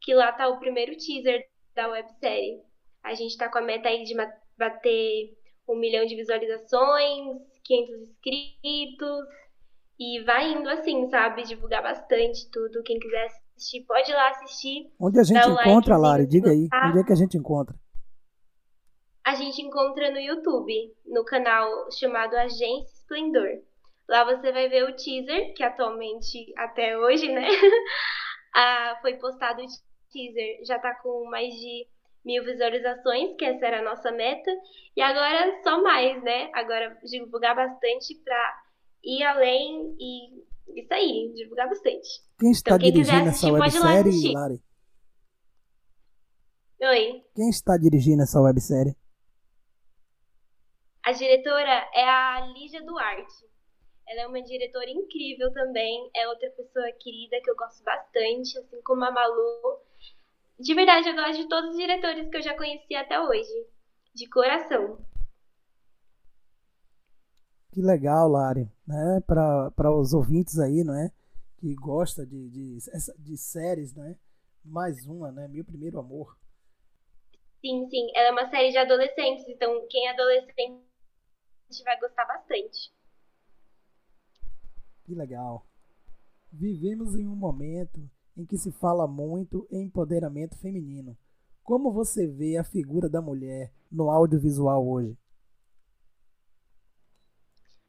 que 0.00 0.14
lá 0.14 0.32
tá 0.32 0.48
o 0.48 0.58
primeiro 0.58 0.96
teaser 0.96 1.46
da 1.74 1.88
websérie. 1.88 2.60
A 3.02 3.14
gente 3.14 3.36
tá 3.36 3.50
com 3.50 3.58
a 3.58 3.62
meta 3.62 3.88
aí 3.88 4.04
de 4.04 4.14
bater 4.58 5.36
um 5.68 5.76
milhão 5.76 6.04
de 6.04 6.16
visualizações, 6.16 7.42
500 7.64 8.08
inscritos. 8.08 9.42
E 9.98 10.20
vai 10.24 10.52
indo 10.52 10.68
assim, 10.68 11.08
sabe? 11.08 11.44
Divulgar 11.44 11.82
bastante 11.82 12.50
tudo. 12.50 12.82
Quem 12.82 12.98
quiser 12.98 13.26
assistir, 13.26 13.84
pode 13.84 14.10
ir 14.10 14.14
lá 14.14 14.30
assistir. 14.30 14.90
Onde 14.98 15.20
a 15.20 15.22
gente 15.22 15.38
encontra, 15.38 15.96
like, 15.96 16.02
Lari? 16.02 16.26
Diga 16.26 16.50
aí. 16.50 16.68
Onde 16.88 16.98
é 17.00 17.04
que 17.04 17.12
a 17.12 17.16
gente 17.16 17.36
encontra? 17.36 17.76
A 19.24 19.34
gente 19.36 19.62
encontra 19.62 20.10
no 20.10 20.18
YouTube, 20.18 20.92
no 21.06 21.24
canal 21.24 21.68
chamado 21.92 22.34
Agência 22.34 22.92
Esplendor. 22.92 23.62
Lá 24.08 24.24
você 24.24 24.50
vai 24.50 24.68
ver 24.68 24.84
o 24.84 24.96
teaser, 24.96 25.54
que 25.54 25.62
atualmente, 25.62 26.52
até 26.56 26.98
hoje, 26.98 27.30
né? 27.30 27.46
ah, 28.54 28.98
foi 29.00 29.14
postado 29.14 29.62
o 29.62 29.66
teaser. 30.10 30.64
Já 30.64 30.78
tá 30.80 30.94
com 30.96 31.30
mais 31.30 31.54
de 31.54 31.86
mil 32.24 32.44
visualizações, 32.44 33.36
que 33.36 33.44
essa 33.44 33.66
era 33.66 33.80
a 33.80 33.84
nossa 33.84 34.10
meta. 34.10 34.50
E 34.96 35.02
agora 35.02 35.60
só 35.62 35.82
mais, 35.82 36.22
né? 36.22 36.50
Agora 36.54 36.96
divulgar 37.04 37.54
bastante 37.54 38.14
pra 38.24 38.62
ir 39.02 39.22
além 39.22 39.96
e 39.98 40.42
isso 40.80 40.94
aí, 40.94 41.32
divulgar 41.34 41.68
bastante. 41.68 42.08
Quem 42.38 42.50
está 42.50 42.70
então, 42.70 42.78
quem 42.78 42.92
dirigindo 42.92 43.28
assistir, 43.28 43.46
essa 43.46 43.52
websérie, 43.52 44.32
Lari? 44.32 44.62
Oi. 46.82 47.24
Quem 47.34 47.48
está 47.48 47.76
dirigindo 47.76 48.22
essa 48.22 48.40
websérie? 48.40 48.96
A 51.04 51.12
diretora 51.12 51.90
é 51.94 52.08
a 52.08 52.46
Lígia 52.54 52.82
Duarte. 52.82 53.50
Ela 54.08 54.22
é 54.22 54.26
uma 54.26 54.42
diretora 54.42 54.90
incrível 54.90 55.52
também. 55.52 56.10
É 56.14 56.28
outra 56.28 56.50
pessoa 56.50 56.90
querida 57.00 57.40
que 57.42 57.50
eu 57.50 57.56
gosto 57.56 57.82
bastante, 57.84 58.58
assim 58.58 58.80
como 58.82 59.04
a 59.04 59.10
Malu 59.10 59.80
de 60.62 60.74
verdade, 60.74 61.08
eu 61.08 61.14
gosto 61.14 61.42
de 61.42 61.48
todos 61.48 61.70
os 61.70 61.76
diretores 61.76 62.28
que 62.28 62.36
eu 62.36 62.42
já 62.42 62.56
conheci 62.56 62.94
até 62.94 63.20
hoje. 63.20 63.66
De 64.14 64.28
coração. 64.28 65.04
Que 67.72 67.80
legal, 67.80 68.28
Lari, 68.28 68.70
né? 68.86 69.20
Para 69.26 69.90
os 69.90 70.12
ouvintes 70.12 70.58
aí, 70.58 70.84
não 70.84 70.94
é? 70.94 71.10
Que 71.56 71.74
gosta 71.74 72.24
de, 72.24 72.48
de, 72.50 72.78
de 73.18 73.36
séries, 73.36 73.94
né? 73.94 74.16
Mais 74.64 75.06
uma, 75.06 75.32
né? 75.32 75.48
Meu 75.48 75.64
Primeiro 75.64 75.98
Amor. 75.98 76.38
Sim, 77.60 77.88
sim. 77.88 78.10
Ela 78.14 78.28
é 78.28 78.32
uma 78.32 78.50
série 78.50 78.70
de 78.70 78.78
adolescentes, 78.78 79.48
então 79.48 79.86
quem 79.88 80.06
é 80.06 80.12
adolescente 80.12 80.82
vai 81.84 81.98
gostar 81.98 82.26
bastante. 82.26 82.92
Que 85.04 85.14
legal. 85.14 85.66
Vivemos 86.52 87.16
em 87.16 87.26
um 87.26 87.34
momento 87.34 88.08
em 88.36 88.44
que 88.44 88.56
se 88.56 88.72
fala 88.72 89.06
muito 89.06 89.66
em 89.70 89.84
empoderamento 89.84 90.58
feminino. 90.58 91.16
Como 91.62 91.92
você 91.92 92.26
vê 92.26 92.56
a 92.56 92.64
figura 92.64 93.08
da 93.08 93.20
mulher 93.20 93.72
no 93.90 94.10
audiovisual 94.10 94.86
hoje? 94.86 95.16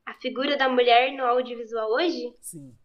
A 0.06 0.14
figura 0.16 0.58
da 0.58 0.70
mulher 0.70 1.14
no 1.14 1.24
audiovisual 1.24 1.90
hoje? 1.92 2.36
Sim. 2.40 2.76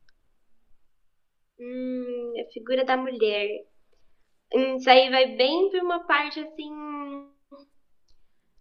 Hum, 1.60 2.32
a 2.40 2.52
figura 2.52 2.84
da 2.84 2.96
mulher. 2.96 3.66
Hum, 4.54 4.76
isso 4.76 4.88
aí 4.88 5.10
vai 5.10 5.36
bem 5.36 5.68
para 5.70 5.82
uma 5.82 6.06
parte 6.06 6.40
assim. 6.40 6.72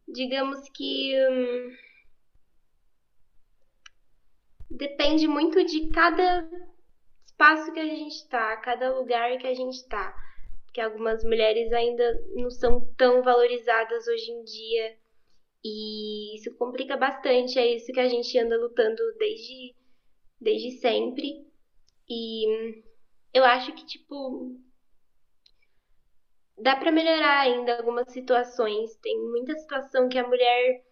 Digamos 0.08 0.68
que. 0.72 1.16
Hum, 1.30 1.78
depende 4.72 5.28
muito 5.28 5.64
de 5.66 5.88
cada 5.90 6.50
espaço 7.38 7.72
que 7.72 7.80
a 7.80 7.86
gente 7.86 8.16
está, 8.16 8.58
cada 8.58 8.98
lugar 8.98 9.38
que 9.38 9.46
a 9.46 9.54
gente 9.54 9.76
está. 9.76 10.12
Porque 10.66 10.82
algumas 10.82 11.24
mulheres 11.24 11.72
ainda 11.72 12.20
não 12.34 12.50
são 12.50 12.82
tão 12.98 13.22
valorizadas 13.22 14.08
hoje 14.08 14.32
em 14.32 14.44
dia. 14.44 14.98
E 15.64 16.36
isso 16.36 16.56
complica 16.58 16.98
bastante. 16.98 17.60
É 17.60 17.68
isso 17.68 17.94
que 17.94 18.00
a 18.00 18.08
gente 18.10 18.38
anda 18.40 18.60
lutando 18.60 19.02
desde, 19.20 19.76
desde 20.42 20.72
sempre. 20.80 21.46
E 22.10 22.82
eu 23.32 23.44
acho 23.44 23.72
que, 23.74 23.86
tipo, 23.86 24.60
dá 26.58 26.76
para 26.76 26.92
melhorar 26.92 27.42
ainda 27.42 27.78
algumas 27.78 28.12
situações. 28.12 28.96
Tem 28.98 29.16
muita 29.30 29.56
situação 29.60 30.10
que 30.10 30.18
a 30.18 30.28
mulher 30.28 30.84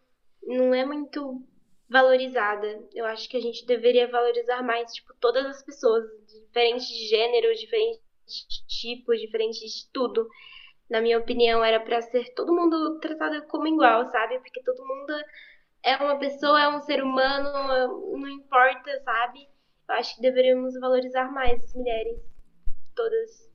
não 0.43 0.75
é 0.75 0.85
muito 0.85 1.41
valorizada. 1.89 2.83
Eu 2.93 3.05
acho 3.05 3.29
que 3.29 3.37
a 3.37 3.41
gente 3.41 3.65
deveria 3.65 4.09
valorizar 4.09 4.61
mais, 4.63 4.91
tipo, 4.93 5.13
todas 5.19 5.45
as 5.45 5.63
pessoas, 5.63 6.03
diferentes 6.27 6.87
de 6.87 7.07
gênero, 7.07 7.53
diferentes 7.55 8.01
de 8.25 8.67
tipo, 8.67 9.15
diferentes 9.15 9.59
de 9.59 9.91
tudo. 9.91 10.27
Na 10.89 11.01
minha 11.01 11.17
opinião, 11.17 11.63
era 11.63 11.79
para 11.79 12.01
ser 12.01 12.33
todo 12.33 12.53
mundo 12.53 12.99
tratado 12.99 13.45
como 13.47 13.67
igual, 13.67 14.05
sabe? 14.05 14.39
Porque 14.39 14.61
todo 14.63 14.85
mundo 14.85 15.13
é 15.83 15.95
uma 15.97 16.17
pessoa, 16.17 16.61
é 16.61 16.69
um 16.69 16.81
ser 16.81 17.03
humano, 17.03 18.17
não 18.17 18.27
importa, 18.27 19.01
sabe? 19.03 19.47
Eu 19.87 19.95
acho 19.95 20.15
que 20.15 20.21
deveríamos 20.21 20.73
valorizar 20.79 21.31
mais 21.31 21.63
as 21.63 21.73
mulheres, 21.75 22.19
todas. 22.95 23.51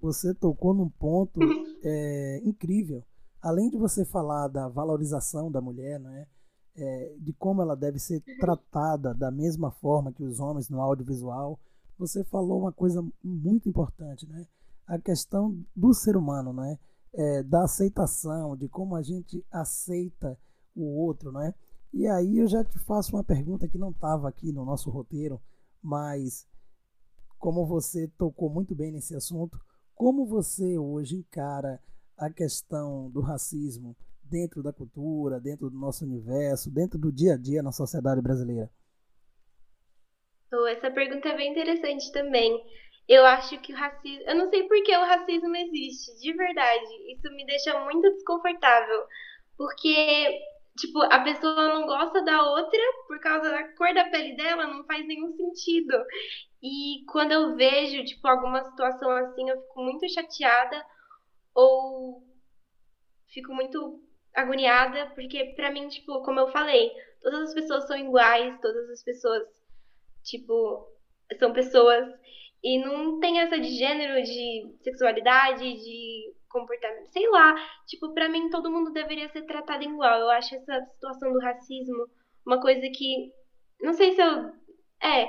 Você 0.00 0.34
tocou 0.34 0.74
num 0.74 0.88
ponto 0.90 1.40
é, 1.84 2.40
incrível. 2.44 3.02
Além 3.40 3.70
de 3.70 3.78
você 3.78 4.04
falar 4.04 4.48
da 4.48 4.68
valorização 4.68 5.50
da 5.50 5.60
mulher, 5.60 5.98
não 5.98 6.10
é? 6.10 6.26
É, 6.78 7.16
de 7.18 7.32
como 7.32 7.60
ela 7.60 7.74
deve 7.74 7.98
ser 7.98 8.22
tratada 8.38 9.12
da 9.12 9.30
mesma 9.30 9.70
forma 9.70 10.12
que 10.12 10.22
os 10.22 10.38
homens 10.38 10.68
no 10.68 10.80
audiovisual, 10.80 11.58
você 11.98 12.22
falou 12.24 12.60
uma 12.60 12.72
coisa 12.72 13.04
muito 13.22 13.68
importante, 13.68 14.26
né? 14.26 14.46
A 14.86 14.98
questão 14.98 15.58
do 15.74 15.92
ser 15.92 16.16
humano, 16.16 16.52
né? 16.52 16.78
É, 17.12 17.42
da 17.42 17.64
aceitação, 17.64 18.56
de 18.56 18.68
como 18.68 18.94
a 18.94 19.02
gente 19.02 19.44
aceita 19.50 20.38
o 20.76 20.84
outro, 20.84 21.32
né? 21.32 21.52
E 21.92 22.06
aí 22.06 22.38
eu 22.38 22.46
já 22.46 22.62
te 22.62 22.78
faço 22.78 23.16
uma 23.16 23.24
pergunta 23.24 23.66
que 23.66 23.78
não 23.78 23.90
estava 23.90 24.28
aqui 24.28 24.52
no 24.52 24.64
nosso 24.64 24.90
roteiro, 24.90 25.40
mas 25.82 26.46
como 27.38 27.66
você 27.66 28.06
tocou 28.18 28.48
muito 28.50 28.74
bem 28.74 28.92
nesse 28.92 29.16
assunto, 29.16 29.58
como 29.94 30.26
você 30.26 30.78
hoje 30.78 31.16
encara 31.16 31.82
a 32.16 32.30
questão 32.30 33.10
do 33.10 33.20
racismo, 33.20 33.96
dentro 34.28 34.62
da 34.62 34.72
cultura, 34.72 35.40
dentro 35.40 35.70
do 35.70 35.78
nosso 35.78 36.04
universo, 36.04 36.70
dentro 36.70 36.98
do 36.98 37.12
dia 37.12 37.34
a 37.34 37.36
dia 37.36 37.62
na 37.62 37.72
sociedade 37.72 38.20
brasileira? 38.20 38.70
Essa 40.70 40.90
pergunta 40.90 41.28
é 41.28 41.36
bem 41.36 41.52
interessante 41.52 42.10
também. 42.12 42.64
Eu 43.06 43.24
acho 43.24 43.58
que 43.60 43.72
o 43.72 43.76
racismo. 43.76 44.22
Eu 44.26 44.36
não 44.36 44.50
sei 44.50 44.68
por 44.68 44.82
que 44.82 44.96
o 44.96 45.04
racismo 45.04 45.54
existe, 45.56 46.18
de 46.20 46.32
verdade. 46.34 47.12
Isso 47.12 47.30
me 47.34 47.44
deixa 47.46 47.78
muito 47.84 48.10
desconfortável. 48.12 49.06
Porque, 49.56 50.40
tipo, 50.78 51.00
a 51.02 51.20
pessoa 51.20 51.68
não 51.68 51.86
gosta 51.86 52.22
da 52.22 52.42
outra 52.50 52.80
por 53.06 53.18
causa 53.20 53.50
da 53.50 53.76
cor 53.76 53.92
da 53.94 54.04
pele 54.10 54.36
dela, 54.36 54.66
não 54.66 54.84
faz 54.84 55.06
nenhum 55.06 55.32
sentido. 55.36 55.94
E 56.62 57.04
quando 57.10 57.32
eu 57.32 57.56
vejo, 57.56 58.04
tipo, 58.04 58.26
alguma 58.26 58.62
situação 58.64 59.10
assim, 59.10 59.48
eu 59.48 59.60
fico 59.60 59.82
muito 59.82 60.08
chateada 60.08 60.84
ou 61.54 62.22
fico 63.28 63.52
muito 63.54 64.02
agoniada, 64.34 65.06
porque 65.14 65.52
para 65.56 65.70
mim, 65.70 65.88
tipo, 65.88 66.22
como 66.22 66.40
eu 66.40 66.48
falei, 66.48 66.90
todas 67.20 67.48
as 67.48 67.54
pessoas 67.54 67.86
são 67.86 67.96
iguais, 67.96 68.58
todas 68.60 68.88
as 68.90 69.02
pessoas, 69.02 69.42
tipo, 70.22 70.88
são 71.38 71.52
pessoas 71.52 72.08
e 72.62 72.78
não 72.78 73.20
tem 73.20 73.40
essa 73.40 73.58
de 73.58 73.70
gênero, 73.70 74.22
de 74.22 74.76
sexualidade, 74.82 75.62
de 75.62 76.34
comportamento, 76.48 77.08
sei 77.10 77.28
lá. 77.30 77.54
Tipo, 77.86 78.12
para 78.12 78.28
mim 78.28 78.50
todo 78.50 78.70
mundo 78.70 78.92
deveria 78.92 79.28
ser 79.28 79.42
tratado 79.42 79.84
igual. 79.84 80.20
Eu 80.20 80.30
acho 80.30 80.54
essa 80.54 80.80
situação 80.86 81.32
do 81.32 81.40
racismo 81.40 82.08
uma 82.44 82.60
coisa 82.60 82.88
que 82.90 83.32
não 83.80 83.92
sei 83.92 84.14
se 84.14 84.22
eu 84.22 84.52
é, 85.02 85.28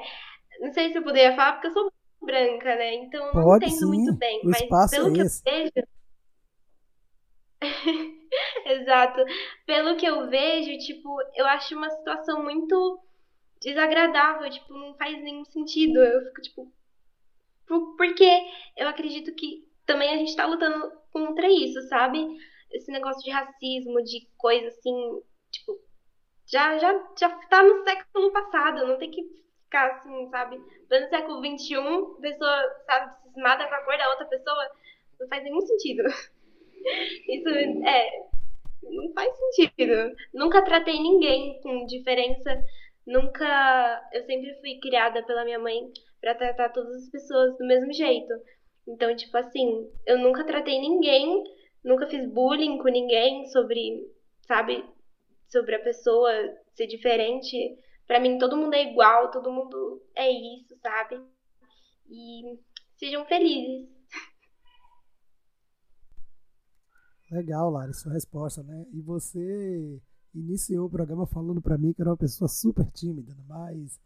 não 0.62 0.74
sei 0.74 0.92
se 0.92 0.98
eu 0.98 1.04
poderia 1.04 1.36
falar 1.36 1.54
porque 1.54 1.68
eu 1.68 1.74
sou 1.74 1.92
branca, 2.22 2.76
né? 2.76 2.96
Então 2.96 3.28
eu 3.28 3.34
não 3.34 3.44
Pode, 3.44 3.66
entendo 3.66 3.80
sim. 3.80 3.86
muito 3.86 4.18
bem, 4.18 4.42
o 4.44 4.50
mas 4.50 4.90
pelo 4.90 5.10
é 5.10 5.14
que 5.14 5.22
esse. 5.22 5.44
eu 5.46 5.54
vejo 5.54 5.88
Exato. 8.82 9.24
Pelo 9.66 9.96
que 9.96 10.06
eu 10.06 10.30
vejo, 10.30 10.78
tipo, 10.86 11.10
eu 11.36 11.46
acho 11.48 11.76
uma 11.76 11.90
situação 11.90 12.44
muito 12.44 13.00
desagradável, 13.62 14.50
tipo, 14.50 14.74
não 14.74 14.94
faz 14.96 15.22
nenhum 15.22 15.46
sentido. 15.46 16.00
Eu 16.04 16.26
fico, 16.26 16.42
tipo, 16.42 16.74
porque 17.98 18.30
eu 18.78 18.88
acredito 18.88 19.34
que 19.36 19.68
também 19.86 20.10
a 20.14 20.18
gente 20.18 20.36
tá 20.36 20.46
lutando 20.46 20.92
contra 21.12 21.48
isso, 21.48 21.82
sabe? 21.88 22.26
Esse 22.72 22.92
negócio 22.92 23.24
de 23.24 23.32
racismo, 23.32 24.02
de 24.04 24.28
coisa 24.38 24.68
assim, 24.68 25.22
tipo, 25.52 25.80
já, 26.46 26.78
já, 26.78 26.94
já 27.18 27.30
tá 27.48 27.64
no 27.64 27.84
século 27.84 28.32
passado, 28.32 28.88
não 28.88 28.98
tem 28.98 29.12
que 29.12 29.24
ficar 29.64 29.92
assim, 29.92 30.30
sabe? 30.30 30.58
No 30.58 31.10
século 31.10 31.40
XXI, 31.40 31.76
pessoa, 32.22 32.84
sabe, 32.86 33.24
cismada 33.24 33.68
com 33.68 33.76
a 33.76 33.84
cor 33.84 33.98
da 33.98 34.10
outra 34.10 34.26
pessoa, 34.26 34.72
não 35.20 35.28
faz 35.28 35.44
nenhum 35.44 35.62
sentido. 35.62 36.04
Isso 37.28 37.50
é. 37.50 38.29
Não 38.84 39.14
faz 39.14 39.32
sentido. 39.38 40.14
Nunca 40.34 40.64
tratei 40.64 41.00
ninguém 41.00 41.60
com 41.62 41.86
diferença. 41.86 42.64
Nunca. 43.06 44.10
Eu 44.14 44.24
sempre 44.26 44.54
fui 44.62 44.80
criada 44.80 45.24
pela 45.26 45.44
minha 45.44 45.60
mãe 45.60 45.92
para 46.22 46.36
tratar 46.36 46.70
todas 46.70 47.04
as 47.04 47.10
pessoas 47.10 47.58
do 47.58 47.66
mesmo 47.66 47.92
jeito. 47.94 48.34
Então, 48.88 49.16
tipo 49.16 49.38
assim, 49.38 49.90
eu 50.06 50.18
nunca 50.18 50.44
tratei 50.44 50.80
ninguém, 50.80 51.44
nunca 51.84 52.08
fiz 52.08 52.26
bullying 52.26 52.78
com 52.80 52.90
ninguém 52.90 53.46
sobre, 53.48 54.08
sabe, 54.48 54.84
sobre 55.48 55.76
a 55.76 55.84
pessoa 55.84 56.32
ser 56.74 56.88
diferente. 56.88 57.78
Para 58.08 58.20
mim, 58.20 58.40
todo 58.40 58.58
mundo 58.58 58.74
é 58.74 58.84
igual, 58.84 59.30
todo 59.30 59.52
mundo 59.52 60.02
é 60.16 60.32
isso, 60.32 60.76
sabe? 60.82 61.22
E 62.10 62.58
sejam 62.98 63.26
felizes. 63.26 63.99
Legal, 67.32 67.70
Lara, 67.70 67.94
sua 67.94 68.14
resposta, 68.14 68.64
né? 68.64 68.86
E 68.92 69.02
você 69.02 70.02
iniciou 70.34 70.88
o 70.88 70.90
programa 70.90 71.26
falando 71.26 71.62
para 71.62 71.78
mim 71.78 71.94
que 71.94 72.02
era 72.02 72.12
uma 72.12 72.18
pessoa 72.18 72.48
super 72.48 72.90
tímida, 72.92 73.36
mas 73.48 74.00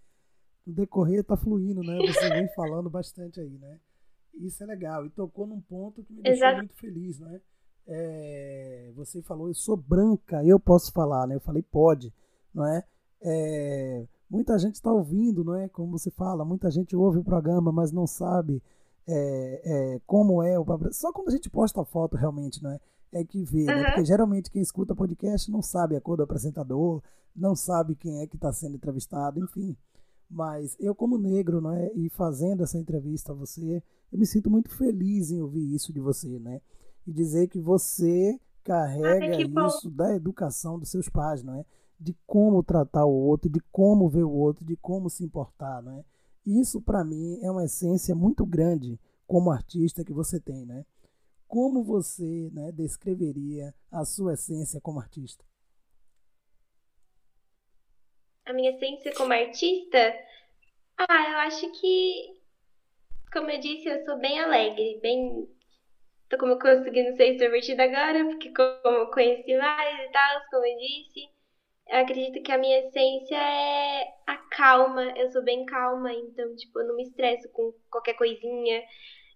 no 0.66 0.74
decorrer 0.74 1.24
tá 1.24 1.38
fluindo, 1.38 1.82
né? 1.82 1.98
Você 1.98 2.30
vem 2.30 2.48
falando 2.56 2.90
bastante 2.90 3.40
aí, 3.40 3.58
né? 3.58 3.80
Isso 4.34 4.64
é 4.64 4.66
legal. 4.66 5.06
E 5.06 5.10
tocou 5.10 5.46
num 5.46 5.62
ponto 5.62 6.04
que 6.04 6.14
me 6.14 6.22
deixou 6.22 6.48
Exato. 6.48 6.58
muito 6.58 6.76
feliz, 6.76 7.20
né? 7.20 7.42
É, 7.86 8.92
você 8.96 9.22
falou, 9.22 9.50
eu 9.50 9.54
sou 9.54 9.76
branca, 9.76 10.44
eu 10.44 10.60
posso 10.60 10.92
falar, 10.92 11.28
né? 11.28 11.36
Eu 11.36 11.42
falei, 11.42 11.62
pode, 11.62 12.14
não 12.54 12.66
é? 12.66 12.84
é 13.22 14.08
muita 14.30 14.58
gente 14.58 14.76
está 14.76 14.92
ouvindo, 14.92 15.44
não 15.44 15.56
é? 15.56 15.70
Como 15.70 15.92
você 15.92 16.10
fala, 16.10 16.44
muita 16.44 16.72
gente 16.72 16.96
ouve 16.96 17.20
o 17.20 17.24
programa, 17.24 17.72
mas 17.72 17.92
não 17.92 18.08
sabe 18.08 18.64
é, 19.08 19.62
é, 19.64 20.02
como 20.08 20.42
é 20.42 20.58
o 20.60 20.66
Só 20.92 21.12
quando 21.12 21.28
a 21.28 21.32
gente 21.32 21.50
posta 21.50 21.82
a 21.82 21.86
foto 21.86 22.16
realmente, 22.16 22.64
não 22.64 22.72
é? 22.72 22.80
É 23.14 23.24
que 23.24 23.44
vê, 23.44 23.64
né? 23.66 23.76
Uhum. 23.76 23.84
Porque 23.86 24.06
geralmente 24.06 24.52
quem 24.52 24.62
escuta 24.62 24.96
podcast 24.96 25.50
não 25.52 25.62
sabe 25.62 25.96
a 25.96 26.02
cor 26.02 26.18
do 26.18 26.24
apresentador, 26.24 27.02
não 27.36 27.56
sabe 27.56 27.96
quem 27.96 28.22
é 28.22 28.28
que 28.28 28.36
está 28.36 28.52
sendo 28.52 28.76
entrevistado, 28.76 29.40
enfim. 29.40 29.76
Mas 30.30 30.76
eu, 30.80 30.96
como 30.96 31.18
negro, 31.18 31.62
né, 31.62 31.92
e 31.94 32.10
fazendo 32.10 32.64
essa 32.64 32.78
entrevista 32.78 33.32
a 33.32 33.36
você, 33.36 33.84
eu 34.12 34.20
me 34.20 34.26
sinto 34.26 34.50
muito 34.50 34.70
feliz 34.76 35.32
em 35.32 35.42
ouvir 35.42 35.74
isso 35.74 35.94
de 35.94 36.00
você, 36.00 36.40
né? 36.40 36.60
E 37.06 37.12
dizer 37.12 37.48
que 37.48 37.60
você 37.60 38.40
carrega 38.64 39.38
ah, 39.38 39.68
isso 39.68 39.90
da 39.90 40.16
educação 40.16 40.80
dos 40.80 40.90
seus 40.90 41.10
pais, 41.10 41.44
não 41.44 41.56
é? 41.56 41.66
De 42.00 42.16
como 42.26 42.64
tratar 42.64 43.06
o 43.06 43.14
outro, 43.14 43.50
de 43.50 43.60
como 43.72 44.10
ver 44.10 44.24
o 44.24 44.32
outro, 44.32 44.66
de 44.66 44.76
como 44.78 45.10
se 45.10 45.24
importar, 45.24 45.82
não 45.82 45.92
é? 45.92 46.04
Isso 46.46 46.82
para 46.82 47.04
mim 47.04 47.40
é 47.42 47.52
uma 47.52 47.66
essência 47.66 48.16
muito 48.16 48.46
grande 48.46 49.00
como 49.28 49.52
artista 49.52 50.04
que 50.04 50.14
você 50.14 50.40
tem, 50.40 50.66
né? 50.66 50.86
Como 51.54 51.84
você, 51.84 52.50
né, 52.52 52.72
descreveria 52.72 53.76
a 53.92 54.04
sua 54.04 54.34
essência 54.34 54.82
como 54.82 55.00
artista? 55.00 55.46
A 58.44 58.54
minha 58.54 58.72
essência 58.72 59.14
como 59.14 59.32
artista? 59.34 60.00
Ah, 60.98 61.32
eu 61.32 61.38
acho 61.42 61.72
que 61.80 62.42
como 63.32 63.52
eu 63.52 63.60
disse, 63.60 63.88
eu 63.88 64.04
sou 64.04 64.18
bem 64.18 64.40
alegre, 64.40 65.00
bem 65.00 65.48
tô 66.28 66.40
como 66.40 66.58
conseguindo 66.58 67.16
ser 67.16 67.34
extrovertida 67.34 67.84
agora, 67.84 68.26
porque 68.26 68.52
como 68.52 68.98
eu 68.98 69.12
conheci 69.12 69.56
mais 69.56 70.10
e 70.10 70.12
tal, 70.12 70.42
como 70.50 70.66
eu 70.66 70.78
disse, 70.80 71.30
eu 71.88 72.00
acredito 72.00 72.42
que 72.42 72.52
a 72.52 72.58
minha 72.58 72.80
essência 72.80 73.38
é 73.38 74.12
a 74.26 74.38
calma. 74.38 75.04
Eu 75.16 75.30
sou 75.30 75.44
bem 75.44 75.68
calma, 75.68 76.12
então, 76.14 76.56
tipo, 76.56 76.80
eu 76.80 76.88
não 76.88 76.96
me 76.96 77.04
estresso 77.04 77.48
com 77.50 77.72
qualquer 77.92 78.16
coisinha. 78.16 78.84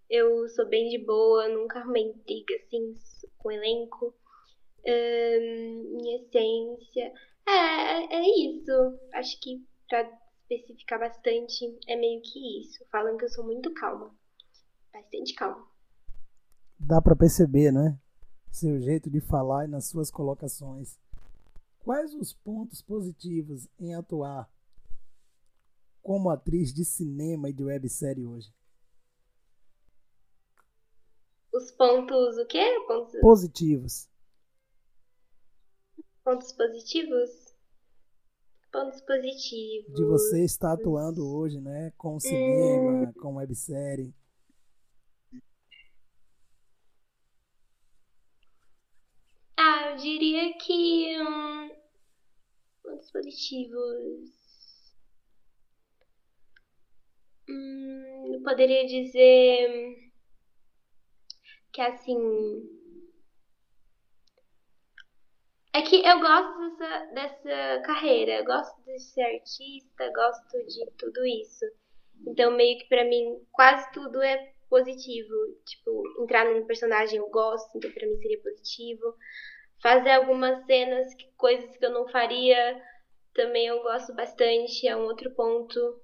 Eu 0.10 0.48
sou 0.50 0.68
bem 0.68 0.90
de 0.90 0.98
boa, 1.06 1.50
nunca 1.50 1.80
arrumei 1.80 2.04
intriga, 2.04 2.56
assim, 2.56 2.96
com 3.38 3.52
elenco. 3.52 4.14
minha 4.86 6.18
essência. 6.18 7.14
É, 7.48 8.16
é 8.16 8.22
isso. 8.22 9.00
Acho 9.14 9.40
que 9.42 9.66
pra 9.90 10.10
especificar 10.50 11.00
bastante, 11.00 11.78
é 11.88 11.96
meio 11.96 12.22
que 12.22 12.62
isso. 12.62 12.86
Falam 12.92 13.18
que 13.18 13.26
eu 13.26 13.30
sou 13.30 13.44
muito 13.46 13.74
calma. 13.74 14.16
Bastante 14.94 15.34
calma 15.34 15.68
dá 16.80 17.02
para 17.02 17.16
perceber, 17.16 17.72
né? 17.72 18.00
Seu 18.52 18.80
jeito 18.80 19.10
de 19.10 19.20
falar 19.20 19.66
e 19.66 19.68
nas 19.68 19.86
suas 19.88 20.10
colocações. 20.10 20.98
Quais 21.80 22.14
os 22.14 22.34
pontos 22.34 22.82
positivos 22.82 23.68
em 23.80 23.94
atuar 23.94 24.50
como 26.02 26.30
atriz 26.30 26.74
de 26.74 26.86
cinema 26.86 27.50
e 27.50 27.54
de 27.54 27.64
websérie 27.64 28.26
hoje? 28.26 28.54
Os 31.58 31.72
pontos 31.72 32.38
o 32.38 32.46
quê? 32.46 32.64
Pontos... 32.86 33.20
Positivos. 33.20 34.08
Pontos 36.24 36.54
positivos? 36.54 37.30
Pontos 38.72 39.02
positivos. 39.02 39.96
De 39.96 40.06
você 40.06 40.46
estar 40.46 40.74
atuando 40.74 41.28
hoje, 41.28 41.60
né? 41.60 41.92
Com 41.98 42.20
cinema, 42.20 43.10
hum. 43.10 43.14
com 43.14 43.38
websérie. 43.38 44.14
Ah, 49.58 49.90
eu 49.90 49.96
diria 49.96 50.56
que. 50.60 51.20
Hum, 51.20 51.72
pontos 52.84 53.10
positivos. 53.10 54.30
Hum, 57.50 58.36
eu 58.36 58.44
poderia 58.44 58.86
dizer 58.86 60.07
que 61.78 61.82
assim. 61.82 62.68
É 65.72 65.82
que 65.84 66.04
eu 66.04 66.20
gosto 66.20 66.58
dessa, 66.60 67.06
dessa 67.14 67.82
carreira, 67.86 68.40
eu 68.40 68.46
gosto 68.46 68.82
de 68.84 69.00
ser 69.00 69.22
artista, 69.22 70.12
gosto 70.12 70.66
de 70.66 70.92
tudo 70.98 71.24
isso. 71.24 71.66
Então, 72.26 72.50
meio 72.50 72.80
que 72.80 72.88
pra 72.88 73.06
mim, 73.06 73.46
quase 73.52 73.92
tudo 73.92 74.20
é 74.24 74.54
positivo. 74.68 75.36
Tipo, 75.68 76.24
entrar 76.24 76.46
num 76.46 76.66
personagem 76.66 77.20
eu 77.20 77.30
gosto, 77.30 77.78
então 77.78 77.92
pra 77.92 78.08
mim 78.08 78.18
seria 78.18 78.42
positivo. 78.42 79.16
Fazer 79.80 80.14
algumas 80.14 80.66
cenas, 80.66 81.14
coisas 81.38 81.78
que 81.78 81.86
eu 81.86 81.92
não 81.92 82.08
faria, 82.08 82.82
também 83.36 83.68
eu 83.68 83.84
gosto 83.84 84.16
bastante. 84.16 84.88
É 84.88 84.98
um 84.98 85.04
outro 85.04 85.30
ponto, 85.36 86.02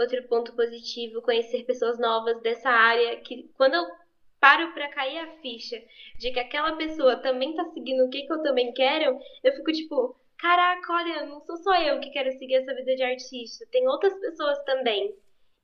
outro 0.00 0.26
ponto 0.26 0.52
positivo. 0.56 1.22
Conhecer 1.22 1.64
pessoas 1.64 1.96
novas 1.96 2.42
dessa 2.42 2.70
área, 2.70 3.20
que 3.20 3.48
quando 3.56 3.74
eu 3.74 4.05
paro 4.40 4.72
para 4.72 4.88
cair 4.90 5.18
a 5.18 5.32
ficha 5.40 5.82
de 6.18 6.30
que 6.30 6.38
aquela 6.38 6.76
pessoa 6.76 7.16
também 7.16 7.54
tá 7.54 7.64
seguindo 7.72 8.04
o 8.04 8.10
que, 8.10 8.22
que 8.22 8.32
eu 8.32 8.42
também 8.42 8.72
quero, 8.72 9.18
eu 9.42 9.52
fico 9.54 9.72
tipo, 9.72 10.16
caraca, 10.38 10.92
olha, 10.92 11.26
não 11.26 11.40
sou 11.40 11.56
só 11.56 11.74
eu 11.80 12.00
que 12.00 12.10
quero 12.10 12.32
seguir 12.38 12.56
essa 12.56 12.74
vida 12.74 12.94
de 12.94 13.02
artista, 13.02 13.66
tem 13.70 13.86
outras 13.88 14.18
pessoas 14.20 14.62
também. 14.64 15.14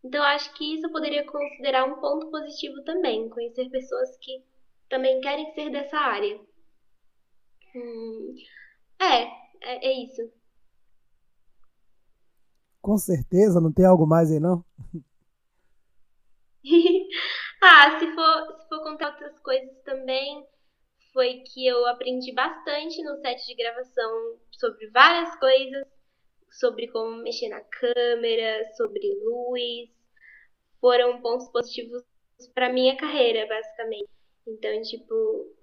Então, 0.04 0.22
acho 0.24 0.52
que 0.54 0.74
isso 0.74 0.86
eu 0.86 0.90
poderia 0.90 1.24
considerar 1.24 1.84
um 1.84 2.00
ponto 2.00 2.28
positivo 2.30 2.82
também, 2.82 3.28
conhecer 3.28 3.70
pessoas 3.70 4.16
que 4.18 4.42
também 4.88 5.20
querem 5.20 5.52
ser 5.54 5.70
dessa 5.70 5.96
área. 5.96 6.40
Hum, 7.74 8.34
é, 9.00 9.22
é, 9.60 9.86
é 9.86 10.04
isso. 10.04 10.30
Com 12.80 12.98
certeza, 12.98 13.60
não 13.60 13.72
tem 13.72 13.86
algo 13.86 14.06
mais 14.06 14.30
aí 14.32 14.40
não? 14.40 14.64
ah, 17.62 17.98
se 17.98 18.06
for, 18.14 18.60
se 18.60 18.68
for 18.68 18.82
contar 18.82 19.12
outras 19.12 19.38
coisas 19.40 19.80
também, 19.84 20.46
foi 21.12 21.42
que 21.46 21.66
eu 21.66 21.86
aprendi 21.86 22.32
bastante 22.32 23.02
no 23.02 23.16
set 23.16 23.46
de 23.46 23.54
gravação 23.54 24.38
sobre 24.50 24.88
várias 24.90 25.38
coisas 25.38 25.86
sobre 26.52 26.88
como 26.88 27.22
mexer 27.22 27.48
na 27.48 27.60
câmera, 27.60 28.64
sobre 28.76 29.00
luz, 29.24 29.90
foram 30.80 31.20
pontos 31.22 31.48
positivos 31.48 32.02
para 32.54 32.72
minha 32.72 32.96
carreira, 32.96 33.46
basicamente. 33.46 34.10
Então, 34.46 34.82
tipo, 34.82 35.14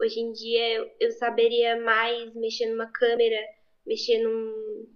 hoje 0.01 0.19
em 0.19 0.31
dia 0.31 0.73
eu, 0.75 0.91
eu 0.99 1.11
saberia 1.11 1.79
mais 1.81 2.33
mexer 2.33 2.67
numa 2.67 2.89
câmera, 2.91 3.37
mexer 3.85 4.21
num, 4.23 4.87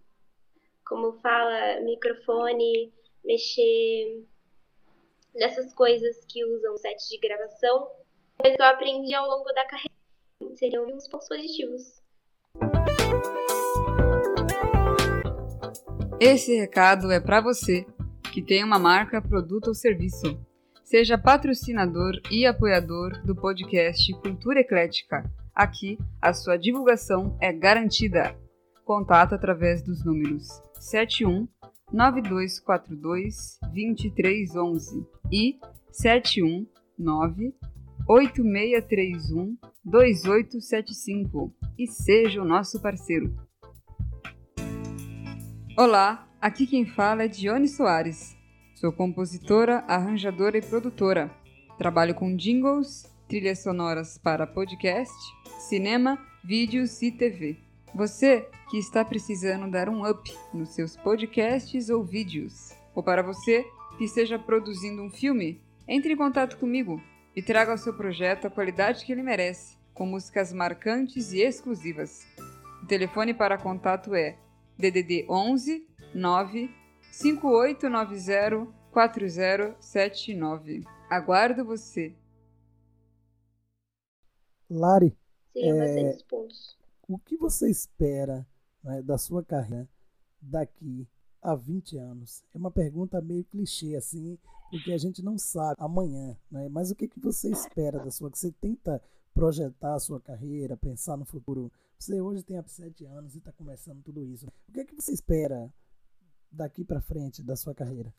como 0.86 1.20
fala, 1.22 1.82
microfone, 1.82 2.94
mexer 3.24 4.26
nessas 5.36 5.74
coisas 5.74 6.24
que 6.28 6.43
usam 6.46 6.78
sets 6.78 7.08
de 7.10 7.17
gravação, 7.19 7.88
coisas 8.38 8.56
que 8.56 8.62
eu 8.62 8.67
aprendi 8.67 9.13
ao 9.13 9.28
longo 9.28 9.52
da 9.54 9.65
carreira. 9.65 9.93
Seriam 10.56 10.86
uns 10.86 11.08
pontos 11.08 11.28
positivos. 11.28 12.02
Esse 16.19 16.56
recado 16.56 17.12
é 17.12 17.19
para 17.19 17.41
você 17.41 17.86
que 18.32 18.41
tem 18.41 18.63
uma 18.63 18.80
marca, 18.80 19.22
produto 19.22 19.67
ou 19.67 19.74
serviço. 19.74 20.39
Seja 20.84 21.17
patrocinador 21.17 22.13
e 22.32 22.46
apoiador 22.46 23.24
do 23.26 23.36
podcast 23.36 24.12
Cultura 24.22 24.60
Eclética. 24.60 25.24
Aqui, 25.56 25.98
a 26.22 26.34
sua 26.34 26.58
divulgação 26.58 27.38
é 27.41 27.52
garantida. 27.52 28.38
Contato 28.86 29.34
através 29.34 29.82
dos 29.82 30.04
números 30.04 30.48
71 30.80 31.48
9242 31.91 33.60
2311 33.72 35.12
e 35.34 35.58
719 35.91 37.56
8631 38.08 39.58
2875 39.84 41.52
e 41.76 41.88
seja 41.88 42.39
o 42.39 42.46
nosso 42.46 42.80
parceiro. 42.80 43.36
Olá, 45.76 46.30
aqui 46.39 46.67
quem 46.67 46.86
fala 46.86 47.24
é 47.24 47.28
Dione 47.28 47.67
Soares. 47.67 48.38
Sou 48.76 48.93
compositora, 48.93 49.80
arranjadora 49.88 50.60
e 50.60 50.62
produtora. 50.62 51.32
Trabalho 51.80 52.13
com 52.13 52.36
jingles, 52.36 53.12
trilhas 53.28 53.63
sonoras 53.63 54.19
para 54.19 54.46
podcast, 54.46 55.12
cinema, 55.67 56.19
vídeos 56.43 57.02
e 57.02 57.12
TV. 57.12 57.58
Você 57.96 58.48
que 58.69 58.78
está 58.78 59.04
precisando 59.04 59.72
dar 59.72 59.89
um 59.89 60.08
up 60.08 60.32
nos 60.54 60.76
seus 60.76 60.96
podcasts 60.96 61.89
ou 61.89 62.04
vídeos, 62.04 62.72
ou 62.93 63.02
para 63.02 63.24
você 63.24 63.65
que 64.04 64.08
esteja 64.08 64.38
produzindo 64.38 65.02
um 65.02 65.10
filme, 65.10 65.62
entre 65.88 66.12
em 66.12 66.18
contato 66.18 66.58
comigo 66.58 67.02
e 67.34 67.42
traga 67.42 67.72
ao 67.72 67.78
seu 67.78 67.96
projeto 67.96 68.46
a 68.46 68.50
qualidade 68.50 69.06
que 69.06 69.13
ele 69.13 69.24
merece, 69.24 69.78
com 69.94 70.06
músicas 70.06 70.52
marcantes 70.52 71.32
e 71.32 71.39
exclusivas. 71.39 72.28
O 72.84 72.86
telefone 72.86 73.34
para 73.34 73.58
contato 73.58 74.13
é 74.13 74.38
DDD 74.78 75.26
11 75.30 75.88
9 76.13 76.70
5890 77.13 78.68
4079. 78.92 80.84
Aguardo 81.10 81.63
você. 81.63 82.13
Lari, 84.70 85.18
Sim, 85.54 85.80
é, 85.80 86.18
pontos. 86.28 86.78
o 87.08 87.18
que 87.18 87.38
você 87.38 87.72
espera 87.72 88.46
né, 88.84 89.02
da 89.02 89.18
sua 89.18 89.46
carreira 89.46 89.88
daqui 90.42 91.08
a 91.43 91.56
20 91.56 91.97
anos? 91.97 92.43
É 92.53 92.58
uma 92.58 92.71
pergunta 92.71 93.21
meio 93.21 93.43
clichê, 93.43 93.95
assim, 93.95 94.38
porque 94.71 94.91
a 94.91 94.97
gente 94.97 95.21
não 95.21 95.38
sabe 95.38 95.75
amanhã, 95.77 96.38
né? 96.49 96.69
Mas 96.69 96.89
o 96.89 96.95
que, 96.95 97.08
que 97.08 97.19
você 97.19 97.51
espera 97.51 97.99
da 97.99 98.10
sua? 98.10 98.32
Que 98.32 98.39
você 98.39 98.51
tenta 98.51 99.01
projetar 99.34 99.95
a 99.95 99.99
sua 99.99 100.19
carreira, 100.19 100.77
pensar 100.77 101.17
no 101.17 101.25
futuro 101.25 101.71
você 102.03 102.19
hoje 102.19 102.43
tem 102.43 102.62
7 102.62 103.06
anos 103.06 103.34
e 103.34 103.38
está 103.38 103.53
começando 103.53 104.03
tudo 104.03 104.25
isso. 104.25 104.45
O 104.67 104.73
que 104.73 104.82
é 104.82 104.86
que 104.86 104.93
você 104.93 105.13
espera 105.13 105.73
daqui 106.51 106.84
para 106.84 106.99
frente 106.99 107.41
da 107.41 107.56
sua 107.56 107.73
carreira? 107.73 108.13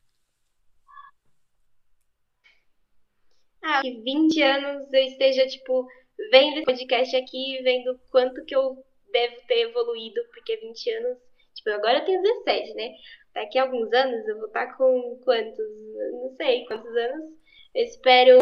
Ah, 3.61 3.81
que 3.83 4.01
20 4.01 4.41
anos 4.41 4.91
eu 4.91 5.03
esteja, 5.03 5.45
tipo, 5.45 5.87
vendo 6.31 6.57
esse 6.57 6.65
podcast 6.65 7.15
aqui, 7.15 7.61
vendo 7.61 7.99
quanto 8.09 8.43
que 8.43 8.55
eu 8.55 8.83
devo 9.11 9.35
ter 9.47 9.69
evoluído, 9.69 10.19
porque 10.33 10.57
20 10.57 10.89
anos, 10.89 11.19
tipo, 11.65 11.69
agora 11.71 11.99
eu 11.99 12.05
tenho 12.05 12.21
17, 12.21 12.73
né? 12.75 12.91
Daqui 13.33 13.57
a 13.57 13.63
alguns 13.63 13.91
anos 13.91 14.27
eu 14.27 14.37
vou 14.37 14.47
estar 14.47 14.67
tá 14.67 14.73
com 14.73 15.19
quantos? 15.23 15.65
Não 16.13 16.35
sei 16.37 16.65
quantos 16.65 16.95
anos. 16.95 17.33
Eu 17.73 17.83
espero 17.83 18.37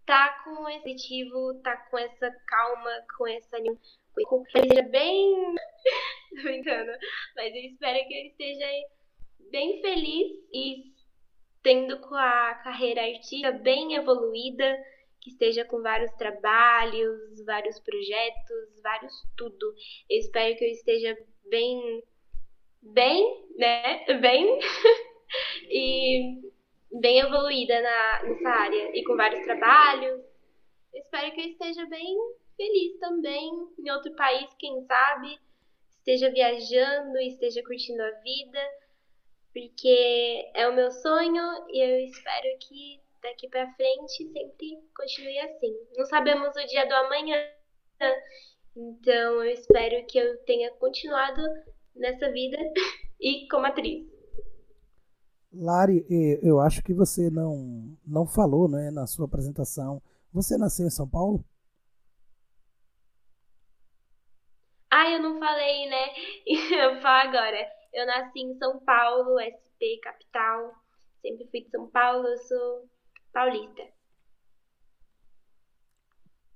estar 0.00 0.28
tá 0.28 0.44
com 0.44 0.68
esse 0.68 0.78
objetivo, 0.78 1.52
estar 1.52 1.76
tá 1.76 1.90
com 1.90 1.98
essa 1.98 2.30
calma, 2.46 2.90
com 3.16 3.26
essa 3.26 3.58
com 4.26 4.44
seja 4.46 4.82
bem 4.82 5.54
brincando, 6.42 6.90
mas 7.36 7.54
eu 7.54 7.60
espero 7.62 8.08
que 8.08 8.14
ele 8.14 8.28
esteja 8.30 8.66
bem 9.50 9.80
feliz 9.80 10.32
e 10.52 10.92
tendo 11.62 12.00
com 12.00 12.14
a 12.14 12.54
carreira 12.64 13.02
artística 13.02 13.52
bem 13.52 13.94
evoluída, 13.94 14.76
que 15.20 15.30
esteja 15.30 15.64
com 15.64 15.82
vários 15.82 16.12
trabalhos, 16.12 17.44
vários 17.44 17.78
projetos, 17.80 18.80
vários 18.82 19.12
tudo. 19.36 19.74
Eu 20.08 20.18
espero 20.18 20.56
que 20.56 20.64
eu 20.64 20.70
esteja 20.70 21.16
bem, 21.48 22.02
bem, 22.82 23.46
né? 23.56 24.04
Bem 24.20 24.58
e 25.68 26.40
bem 27.00 27.20
evoluída 27.20 27.80
na, 27.80 28.22
nessa 28.24 28.48
área 28.48 28.96
e 28.96 29.04
com 29.04 29.16
vários 29.16 29.44
trabalhos. 29.44 30.22
Espero 30.94 31.32
que 31.32 31.40
eu 31.40 31.46
esteja 31.46 31.86
bem 31.86 32.16
feliz 32.56 32.98
também 32.98 33.50
em 33.78 33.90
outro 33.90 34.14
país, 34.16 34.52
quem 34.58 34.84
sabe, 34.86 35.38
esteja 35.90 36.30
viajando, 36.30 37.18
esteja 37.18 37.62
curtindo 37.62 38.02
a 38.02 38.10
vida 38.22 38.60
porque 39.52 40.50
é 40.54 40.68
o 40.68 40.74
meu 40.74 40.90
sonho 40.90 41.66
e 41.68 41.80
eu 41.80 42.04
espero 42.04 42.58
que 42.60 43.00
daqui 43.22 43.48
para 43.48 43.72
frente 43.74 44.30
sempre 44.32 44.78
continue 44.94 45.38
assim. 45.40 45.74
Não 45.96 46.06
sabemos 46.06 46.54
o 46.56 46.66
dia 46.66 46.86
do 46.86 46.94
amanhã, 46.94 47.36
então 48.76 49.42
eu 49.42 49.50
espero 49.50 50.06
que 50.06 50.18
eu 50.18 50.38
tenha 50.44 50.70
continuado 50.72 51.42
nessa 51.98 52.30
vida 52.32 52.56
e 53.20 53.46
como 53.48 53.66
atriz. 53.66 54.06
Lari, 55.52 56.06
eu 56.42 56.60
acho 56.60 56.82
que 56.82 56.92
você 56.92 57.30
não, 57.30 57.96
não 58.06 58.26
falou 58.26 58.68
né, 58.68 58.90
na 58.90 59.06
sua 59.06 59.26
apresentação. 59.26 60.02
Você 60.32 60.58
nasceu 60.58 60.86
em 60.86 60.90
São 60.90 61.08
Paulo? 61.08 61.44
Ah, 64.90 65.10
eu 65.10 65.22
não 65.22 65.38
falei, 65.38 65.88
né? 65.88 66.06
Eu 66.82 66.94
vou 66.94 67.02
falar 67.02 67.28
agora. 67.28 67.68
Eu 67.92 68.06
nasci 68.06 68.40
em 68.40 68.56
São 68.58 68.78
Paulo, 68.80 69.38
SP, 69.40 70.00
capital. 70.02 70.74
Sempre 71.20 71.46
fui 71.50 71.62
de 71.62 71.70
São 71.70 71.88
Paulo, 71.88 72.26
eu 72.26 72.38
sou 72.38 72.88
paulista. 73.32 73.82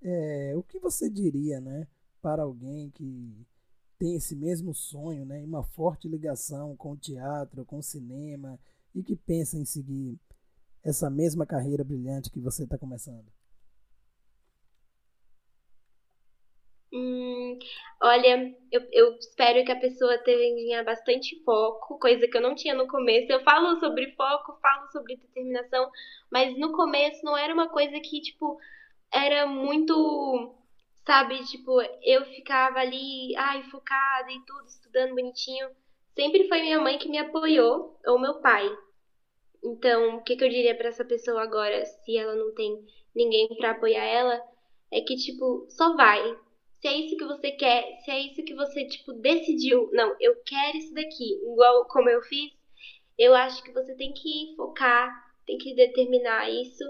É, 0.02 0.52
o 0.56 0.62
que 0.62 0.78
você 0.78 1.08
diria, 1.08 1.60
né, 1.60 1.86
para 2.20 2.42
alguém 2.42 2.90
que 2.90 3.46
tem 4.02 4.16
esse 4.16 4.34
mesmo 4.34 4.74
sonho, 4.74 5.24
né, 5.24 5.44
uma 5.44 5.62
forte 5.62 6.08
ligação 6.08 6.76
com 6.76 6.90
o 6.90 6.96
teatro, 6.96 7.64
com 7.64 7.78
o 7.78 7.82
cinema 7.82 8.58
e 8.92 9.00
que 9.00 9.14
pensa 9.14 9.56
em 9.56 9.64
seguir 9.64 10.18
essa 10.84 11.08
mesma 11.08 11.46
carreira 11.46 11.84
brilhante 11.84 12.28
que 12.28 12.40
você 12.40 12.64
está 12.64 12.76
começando? 12.76 13.32
Hum, 16.92 17.56
olha, 18.02 18.52
eu, 18.72 18.80
eu 18.90 19.16
espero 19.18 19.64
que 19.64 19.70
a 19.70 19.78
pessoa 19.78 20.18
tenha 20.18 20.82
bastante 20.82 21.40
foco, 21.44 21.96
coisa 22.00 22.26
que 22.26 22.36
eu 22.36 22.42
não 22.42 22.56
tinha 22.56 22.74
no 22.74 22.88
começo. 22.88 23.30
Eu 23.30 23.44
falo 23.44 23.78
sobre 23.78 24.10
foco, 24.16 24.58
falo 24.60 24.90
sobre 24.90 25.14
determinação, 25.14 25.88
mas 26.28 26.58
no 26.58 26.72
começo 26.72 27.24
não 27.24 27.36
era 27.36 27.54
uma 27.54 27.68
coisa 27.68 28.00
que, 28.00 28.20
tipo, 28.20 28.58
era 29.12 29.46
muito, 29.46 30.56
sabe, 31.06 31.44
tipo, 31.44 31.80
eu 32.02 32.24
ficava 32.26 32.78
ali, 32.78 33.34
ai, 33.36 33.62
focada 33.64 34.30
e 34.30 34.40
tudo, 34.44 34.66
estudando 34.66 35.14
bonitinho. 35.14 35.70
Sempre 36.14 36.48
foi 36.48 36.60
minha 36.60 36.80
mãe 36.80 36.98
que 36.98 37.08
me 37.08 37.18
apoiou, 37.18 37.98
ou 38.06 38.18
meu 38.18 38.40
pai. 38.40 38.68
Então, 39.64 40.16
o 40.16 40.22
que, 40.22 40.36
que 40.36 40.44
eu 40.44 40.48
diria 40.48 40.74
para 40.76 40.88
essa 40.88 41.04
pessoa 41.04 41.42
agora, 41.42 41.84
se 41.84 42.16
ela 42.16 42.34
não 42.34 42.54
tem 42.54 42.84
ninguém 43.14 43.48
para 43.56 43.70
apoiar 43.70 44.04
ela, 44.04 44.42
é 44.90 45.00
que, 45.00 45.16
tipo, 45.16 45.66
só 45.70 45.94
vai 45.96 46.36
se 46.82 46.88
é 46.88 46.96
isso 46.98 47.16
que 47.16 47.24
você 47.24 47.52
quer, 47.52 47.96
se 48.04 48.10
é 48.10 48.18
isso 48.18 48.42
que 48.42 48.54
você, 48.54 48.84
tipo, 48.84 49.12
decidiu, 49.12 49.88
não, 49.92 50.16
eu 50.18 50.34
quero 50.44 50.76
isso 50.76 50.92
daqui, 50.92 51.34
igual 51.40 51.86
como 51.86 52.10
eu 52.10 52.20
fiz, 52.22 52.50
eu 53.16 53.36
acho 53.36 53.62
que 53.62 53.70
você 53.70 53.94
tem 53.94 54.12
que 54.12 54.52
focar, 54.56 55.08
tem 55.46 55.56
que 55.58 55.76
determinar 55.76 56.50
isso, 56.50 56.82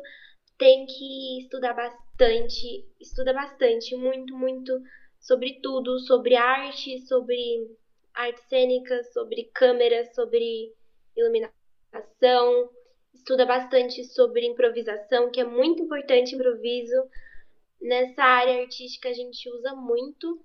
tem 0.62 0.86
que 0.86 1.40
estudar 1.40 1.74
bastante, 1.74 2.86
estuda 3.00 3.32
bastante, 3.32 3.96
muito, 3.96 4.32
muito 4.32 4.72
sobre 5.18 5.58
tudo, 5.60 5.98
sobre 5.98 6.36
arte, 6.36 7.00
sobre 7.08 7.68
arte 8.14 8.40
cênica, 8.42 9.02
sobre 9.12 9.50
câmera, 9.52 10.04
sobre 10.14 10.72
iluminação, 11.16 12.70
estuda 13.12 13.44
bastante 13.44 14.04
sobre 14.04 14.46
improvisação, 14.46 15.32
que 15.32 15.40
é 15.40 15.44
muito 15.44 15.82
importante 15.82 16.36
improviso 16.36 17.10
nessa 17.80 18.22
área 18.22 18.62
artística 18.62 19.08
a 19.08 19.12
gente 19.12 19.50
usa 19.50 19.74
muito. 19.74 20.40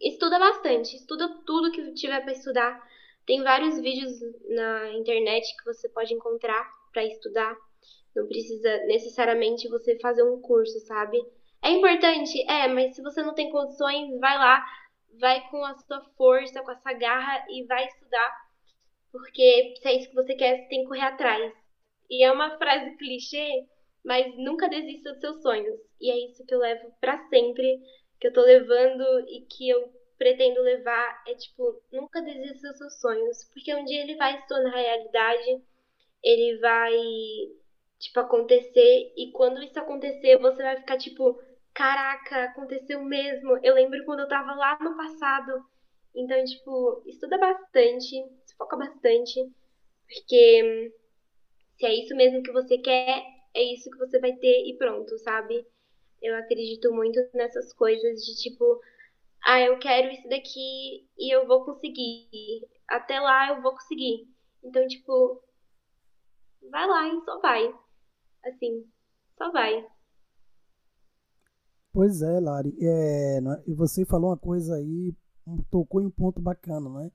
Estuda 0.00 0.38
bastante, 0.38 0.94
estuda 0.94 1.28
tudo 1.44 1.72
que 1.72 1.92
tiver 1.94 2.20
para 2.20 2.34
estudar. 2.34 2.88
Tem 3.26 3.42
vários 3.42 3.80
vídeos 3.80 4.12
na 4.48 4.92
internet 4.92 5.56
que 5.56 5.64
você 5.64 5.88
pode 5.88 6.14
encontrar 6.14 6.72
para 6.92 7.04
estudar. 7.04 7.56
Não 8.18 8.26
precisa 8.26 8.84
necessariamente 8.86 9.68
você 9.68 9.98
fazer 10.00 10.22
um 10.22 10.40
curso, 10.40 10.78
sabe? 10.80 11.18
É 11.62 11.70
importante, 11.70 12.40
é, 12.48 12.68
mas 12.68 12.96
se 12.96 13.02
você 13.02 13.22
não 13.22 13.34
tem 13.34 13.50
condições, 13.50 14.18
vai 14.18 14.36
lá, 14.36 14.64
vai 15.18 15.48
com 15.50 15.64
a 15.64 15.74
sua 15.74 16.00
força, 16.16 16.62
com 16.62 16.70
a 16.70 16.76
sua 16.76 16.92
garra 16.94 17.46
e 17.48 17.64
vai 17.64 17.86
estudar. 17.86 18.48
Porque 19.12 19.74
se 19.80 19.88
é 19.88 19.96
isso 19.96 20.08
que 20.08 20.14
você 20.14 20.34
quer, 20.34 20.58
você 20.58 20.68
tem 20.68 20.82
que 20.82 20.88
correr 20.88 21.02
atrás. 21.02 21.52
E 22.10 22.24
é 22.24 22.32
uma 22.32 22.58
frase 22.58 22.96
clichê, 22.96 23.66
mas 24.04 24.36
nunca 24.36 24.68
desista 24.68 25.12
dos 25.12 25.20
seus 25.20 25.42
sonhos. 25.42 25.78
E 26.00 26.10
é 26.10 26.16
isso 26.26 26.44
que 26.44 26.54
eu 26.54 26.58
levo 26.58 26.92
para 27.00 27.18
sempre, 27.28 27.80
que 28.20 28.26
eu 28.26 28.32
tô 28.32 28.42
levando 28.42 29.28
e 29.28 29.42
que 29.42 29.68
eu 29.68 29.92
pretendo 30.18 30.60
levar 30.62 31.22
é 31.28 31.34
tipo, 31.34 31.80
nunca 31.92 32.20
desista 32.20 32.68
dos 32.68 32.78
seus 32.78 33.00
sonhos, 33.00 33.44
porque 33.52 33.74
um 33.74 33.84
dia 33.84 34.02
ele 34.02 34.16
vai 34.16 34.36
se 34.36 34.48
tornar 34.48 34.74
realidade, 34.74 35.62
ele 36.22 36.58
vai 36.58 36.92
tipo 37.98 38.20
acontecer 38.20 39.12
e 39.16 39.30
quando 39.32 39.62
isso 39.62 39.78
acontecer, 39.78 40.38
você 40.38 40.62
vai 40.62 40.76
ficar 40.78 40.96
tipo, 40.98 41.40
caraca, 41.74 42.44
aconteceu 42.44 43.02
mesmo. 43.02 43.58
Eu 43.62 43.74
lembro 43.74 44.04
quando 44.04 44.20
eu 44.20 44.28
tava 44.28 44.54
lá 44.54 44.78
no 44.80 44.96
passado. 44.96 45.64
Então, 46.14 46.42
tipo, 46.44 47.02
estuda 47.06 47.38
bastante, 47.38 48.06
se 48.44 48.56
foca 48.56 48.76
bastante, 48.76 49.40
porque 50.06 50.92
se 51.78 51.86
é 51.86 51.94
isso 51.94 52.14
mesmo 52.16 52.42
que 52.42 52.52
você 52.52 52.78
quer, 52.78 53.24
é 53.54 53.62
isso 53.74 53.90
que 53.90 53.98
você 53.98 54.18
vai 54.18 54.32
ter 54.34 54.66
e 54.66 54.76
pronto, 54.78 55.16
sabe? 55.18 55.64
Eu 56.22 56.36
acredito 56.36 56.92
muito 56.92 57.20
nessas 57.34 57.72
coisas 57.72 58.24
de 58.24 58.34
tipo, 58.42 58.80
ah, 59.44 59.60
eu 59.60 59.78
quero 59.78 60.10
isso 60.10 60.28
daqui 60.28 61.06
e 61.18 61.34
eu 61.34 61.46
vou 61.46 61.64
conseguir. 61.64 62.66
Até 62.88 63.20
lá 63.20 63.50
eu 63.50 63.62
vou 63.62 63.72
conseguir. 63.72 64.26
Então, 64.64 64.86
tipo, 64.88 65.42
vai 66.70 66.86
lá 66.86 67.08
e 67.08 67.20
só 67.24 67.40
vai. 67.40 67.74
Assim, 68.48 68.84
só 69.36 69.50
vai. 69.52 69.86
Pois 71.92 72.22
é, 72.22 72.40
Lari. 72.40 72.76
É, 72.80 73.40
né? 73.40 73.62
E 73.66 73.74
você 73.74 74.04
falou 74.04 74.30
uma 74.30 74.36
coisa 74.36 74.76
aí, 74.76 75.14
tocou 75.70 76.00
em 76.00 76.06
um 76.06 76.10
ponto 76.10 76.40
bacana, 76.40 76.88
né? 76.90 77.12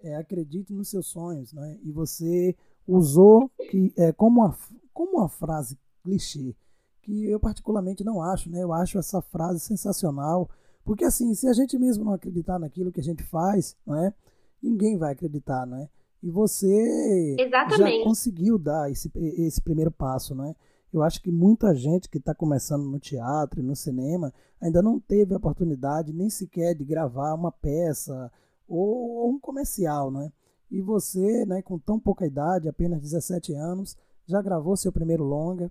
É, 0.00 0.16
acredite 0.16 0.72
nos 0.72 0.88
seus 0.90 1.06
sonhos, 1.06 1.52
né? 1.52 1.78
E 1.82 1.90
você 1.90 2.56
usou 2.86 3.50
que 3.70 3.92
é 3.96 4.12
como 4.12 4.40
uma, 4.40 4.56
como 4.92 5.18
uma 5.18 5.28
frase 5.28 5.78
clichê, 6.02 6.54
que 7.02 7.24
eu 7.24 7.40
particularmente 7.40 8.04
não 8.04 8.22
acho, 8.22 8.50
né? 8.50 8.62
Eu 8.62 8.72
acho 8.72 8.98
essa 8.98 9.20
frase 9.20 9.60
sensacional, 9.60 10.48
porque 10.84 11.04
assim, 11.04 11.34
se 11.34 11.48
a 11.48 11.52
gente 11.52 11.78
mesmo 11.78 12.04
não 12.04 12.12
acreditar 12.12 12.58
naquilo 12.58 12.92
que 12.92 13.00
a 13.00 13.04
gente 13.04 13.22
faz, 13.22 13.76
não 13.84 13.96
é? 13.96 14.14
Ninguém 14.62 14.96
vai 14.96 15.12
acreditar, 15.12 15.66
né? 15.66 15.88
E 16.22 16.30
você 16.30 17.36
Exatamente. 17.38 17.98
já 17.98 18.04
conseguiu 18.04 18.58
dar 18.58 18.90
esse, 18.90 19.10
esse 19.14 19.60
primeiro 19.60 19.90
passo, 19.90 20.34
né? 20.34 20.54
Eu 20.92 21.02
acho 21.02 21.22
que 21.22 21.30
muita 21.30 21.74
gente 21.74 22.08
que 22.08 22.18
está 22.18 22.34
começando 22.34 22.84
no 22.84 22.98
teatro 22.98 23.60
e 23.60 23.62
no 23.62 23.76
cinema 23.76 24.32
ainda 24.60 24.80
não 24.80 24.98
teve 24.98 25.34
a 25.34 25.36
oportunidade 25.36 26.12
nem 26.12 26.30
sequer 26.30 26.74
de 26.74 26.84
gravar 26.84 27.34
uma 27.34 27.52
peça 27.52 28.32
ou, 28.66 29.18
ou 29.18 29.30
um 29.30 29.38
comercial, 29.38 30.10
né? 30.10 30.32
E 30.70 30.80
você, 30.80 31.44
né, 31.46 31.62
com 31.62 31.78
tão 31.78 31.98
pouca 31.98 32.26
idade, 32.26 32.68
apenas 32.68 33.00
17 33.00 33.54
anos, 33.54 33.96
já 34.26 34.42
gravou 34.42 34.76
seu 34.76 34.92
primeiro 34.92 35.24
longa, 35.24 35.70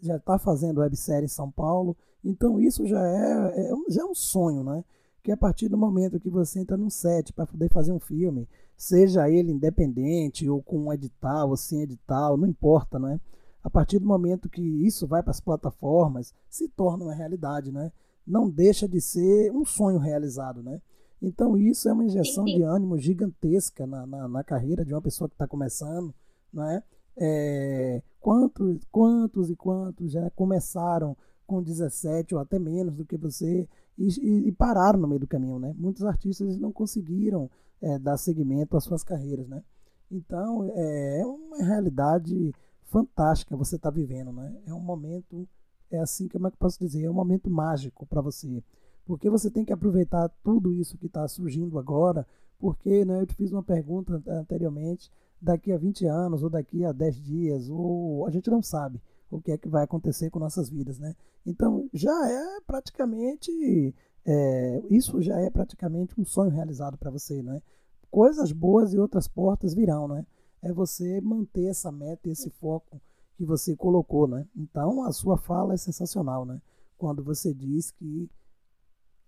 já 0.00 0.16
está 0.16 0.38
fazendo 0.38 0.80
websérie 0.80 1.24
em 1.24 1.28
São 1.28 1.50
Paulo, 1.50 1.96
então 2.24 2.60
isso 2.60 2.86
já 2.86 3.04
é, 3.06 3.70
é, 3.70 3.72
já 3.88 4.02
é 4.02 4.04
um 4.04 4.14
sonho, 4.14 4.62
né? 4.62 4.84
Porque 5.26 5.32
a 5.32 5.36
partir 5.36 5.68
do 5.68 5.76
momento 5.76 6.20
que 6.20 6.30
você 6.30 6.60
entra 6.60 6.76
num 6.76 6.88
set 6.88 7.32
para 7.32 7.48
poder 7.48 7.68
fazer 7.68 7.90
um 7.90 7.98
filme, 7.98 8.48
seja 8.76 9.28
ele 9.28 9.50
independente 9.50 10.48
ou 10.48 10.62
com 10.62 10.78
um 10.78 10.92
edital 10.92 11.50
ou 11.50 11.56
sem 11.56 11.82
edital, 11.82 12.36
não 12.36 12.46
importa, 12.46 12.96
não 12.96 13.08
é? 13.08 13.18
A 13.60 13.68
partir 13.68 13.98
do 13.98 14.06
momento 14.06 14.48
que 14.48 14.62
isso 14.62 15.04
vai 15.04 15.24
para 15.24 15.32
as 15.32 15.40
plataformas, 15.40 16.32
se 16.48 16.68
torna 16.68 17.02
uma 17.02 17.12
realidade, 17.12 17.72
né? 17.72 17.90
Não 18.24 18.48
deixa 18.48 18.86
de 18.86 19.00
ser 19.00 19.50
um 19.50 19.64
sonho 19.64 19.98
realizado, 19.98 20.62
né? 20.62 20.80
Então 21.20 21.58
isso 21.58 21.88
é 21.88 21.92
uma 21.92 22.04
injeção 22.04 22.44
de 22.44 22.62
ânimo 22.62 22.96
gigantesca 22.96 23.84
na, 23.84 24.06
na, 24.06 24.28
na 24.28 24.44
carreira 24.44 24.84
de 24.84 24.94
uma 24.94 25.02
pessoa 25.02 25.28
que 25.28 25.34
está 25.34 25.48
começando, 25.48 26.14
né? 26.52 26.84
É, 27.16 28.00
quantos, 28.20 28.78
quantos 28.92 29.50
e 29.50 29.56
quantos 29.56 30.12
já 30.12 30.30
começaram 30.30 31.16
com 31.48 31.60
17 31.60 32.32
ou 32.32 32.40
até 32.40 32.60
menos 32.60 32.94
do 32.94 33.04
que 33.04 33.16
você 33.16 33.68
e, 33.98 34.48
e, 34.48 34.52
pararam 34.52 34.98
no 34.98 35.08
meio 35.08 35.20
do 35.20 35.26
caminho, 35.26 35.58
né? 35.58 35.74
Muitos 35.76 36.04
artistas 36.04 36.58
não 36.58 36.70
conseguiram 36.70 37.50
é, 37.80 37.98
dar 37.98 38.16
seguimento 38.16 38.76
às 38.76 38.84
suas 38.84 39.02
carreiras, 39.02 39.48
né? 39.48 39.62
Então 40.10 40.70
é, 40.74 41.20
é 41.20 41.26
uma 41.26 41.58
realidade 41.58 42.54
fantástica 42.84 43.56
você 43.56 43.76
está 43.76 43.90
vivendo, 43.90 44.32
né? 44.32 44.54
É 44.66 44.74
um 44.74 44.80
momento, 44.80 45.48
é 45.90 45.98
assim 45.98 46.28
como 46.28 46.46
é 46.46 46.50
que 46.50 46.56
eu 46.56 46.60
posso 46.60 46.78
dizer, 46.78 47.04
é 47.04 47.10
um 47.10 47.14
momento 47.14 47.50
mágico 47.50 48.06
para 48.06 48.20
você, 48.20 48.62
porque 49.04 49.30
você 49.30 49.50
tem 49.50 49.64
que 49.64 49.72
aproveitar 49.72 50.28
tudo 50.42 50.72
isso 50.72 50.98
que 50.98 51.06
está 51.06 51.26
surgindo 51.26 51.78
agora, 51.78 52.26
porque, 52.58 53.04
né? 53.04 53.20
Eu 53.20 53.26
te 53.26 53.34
fiz 53.34 53.50
uma 53.50 53.62
pergunta 53.62 54.22
anteriormente, 54.28 55.10
daqui 55.40 55.72
a 55.72 55.78
20 55.78 56.06
anos 56.06 56.42
ou 56.42 56.50
daqui 56.50 56.84
a 56.84 56.92
10 56.92 57.16
dias, 57.16 57.68
ou 57.70 58.26
a 58.26 58.30
gente 58.30 58.50
não 58.50 58.62
sabe 58.62 59.00
o 59.30 59.40
que 59.40 59.52
é 59.52 59.58
que 59.58 59.68
vai 59.68 59.84
acontecer 59.84 60.30
com 60.30 60.38
nossas 60.38 60.68
vidas, 60.68 60.98
né? 60.98 61.14
Então 61.44 61.88
já 61.92 62.28
é 62.28 62.60
praticamente 62.66 63.94
é, 64.24 64.82
isso 64.90 65.20
já 65.22 65.38
é 65.38 65.48
praticamente 65.50 66.20
um 66.20 66.24
sonho 66.24 66.50
realizado 66.50 66.98
para 66.98 67.10
você, 67.10 67.42
né? 67.42 67.62
Coisas 68.10 68.52
boas 68.52 68.92
e 68.92 68.98
outras 68.98 69.28
portas 69.28 69.74
virão, 69.74 70.08
né? 70.08 70.26
É 70.62 70.72
você 70.72 71.20
manter 71.20 71.66
essa 71.66 71.92
meta, 71.92 72.28
esse 72.28 72.50
foco 72.50 73.00
que 73.36 73.44
você 73.44 73.76
colocou, 73.76 74.26
né? 74.26 74.46
Então 74.56 75.04
a 75.04 75.12
sua 75.12 75.36
fala 75.36 75.74
é 75.74 75.76
sensacional, 75.76 76.44
né? 76.44 76.60
Quando 76.98 77.22
você 77.22 77.52
diz 77.52 77.90
que 77.90 78.28